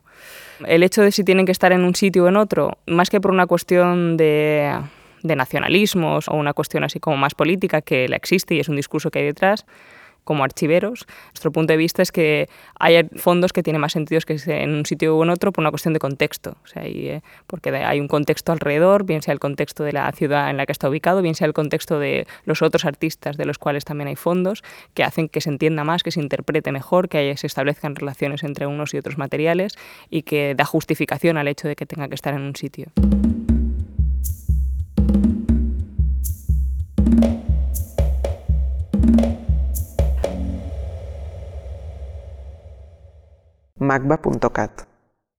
El 0.66 0.82
hecho 0.82 1.02
de 1.02 1.12
si 1.12 1.22
tienen 1.22 1.46
que 1.46 1.52
estar 1.52 1.70
en 1.70 1.84
un 1.84 1.94
sitio 1.94 2.24
o 2.24 2.28
en 2.28 2.36
otro, 2.36 2.78
más 2.86 3.10
que 3.10 3.20
por 3.20 3.30
una 3.30 3.46
cuestión 3.46 4.16
de 4.16 4.76
de 5.22 5.36
nacionalismos 5.36 6.28
o 6.28 6.34
una 6.34 6.52
cuestión 6.52 6.84
así 6.84 7.00
como 7.00 7.16
más 7.16 7.34
política 7.34 7.82
que 7.82 8.08
la 8.08 8.16
existe 8.16 8.54
y 8.54 8.60
es 8.60 8.68
un 8.68 8.76
discurso 8.76 9.10
que 9.10 9.20
hay 9.20 9.26
detrás, 9.26 9.64
como 10.24 10.44
archiveros. 10.44 11.06
Nuestro 11.28 11.52
punto 11.52 11.72
de 11.72 11.76
vista 11.76 12.02
es 12.02 12.12
que 12.12 12.48
hay 12.78 13.08
fondos 13.16 13.52
que 13.52 13.62
tienen 13.62 13.80
más 13.80 13.92
sentido 13.92 14.20
que 14.20 14.36
en 14.46 14.74
un 14.74 14.86
sitio 14.86 15.16
u 15.16 15.30
otro 15.30 15.52
por 15.52 15.62
una 15.62 15.70
cuestión 15.70 15.94
de 15.94 16.00
contexto. 16.00 16.56
O 16.62 16.66
sea, 16.66 16.84
eh, 16.84 17.22
porque 17.46 17.70
hay 17.70 18.00
un 18.00 18.08
contexto 18.08 18.52
alrededor, 18.52 19.04
bien 19.04 19.22
sea 19.22 19.32
el 19.32 19.40
contexto 19.40 19.84
de 19.84 19.92
la 19.92 20.10
ciudad 20.12 20.50
en 20.50 20.56
la 20.56 20.66
que 20.66 20.72
está 20.72 20.88
ubicado, 20.88 21.22
bien 21.22 21.34
sea 21.34 21.46
el 21.46 21.52
contexto 21.52 21.98
de 21.98 22.26
los 22.44 22.62
otros 22.62 22.84
artistas 22.84 23.36
de 23.36 23.44
los 23.44 23.58
cuales 23.58 23.84
también 23.84 24.08
hay 24.08 24.16
fondos, 24.16 24.62
que 24.94 25.04
hacen 25.04 25.28
que 25.28 25.40
se 25.40 25.50
entienda 25.50 25.84
más, 25.84 26.02
que 26.02 26.10
se 26.10 26.20
interprete 26.20 26.72
mejor, 26.72 27.08
que 27.08 27.36
se 27.36 27.46
establezcan 27.46 27.96
relaciones 27.96 28.42
entre 28.42 28.66
unos 28.66 28.94
y 28.94 28.98
otros 28.98 29.18
materiales 29.18 29.74
y 30.10 30.22
que 30.22 30.54
da 30.54 30.64
justificación 30.64 31.36
al 31.36 31.48
hecho 31.48 31.68
de 31.68 31.76
que 31.76 31.86
tenga 31.86 32.08
que 32.08 32.14
estar 32.14 32.34
en 32.34 32.42
un 32.42 32.56
sitio. 32.56 32.86
magba.cat 43.82 44.91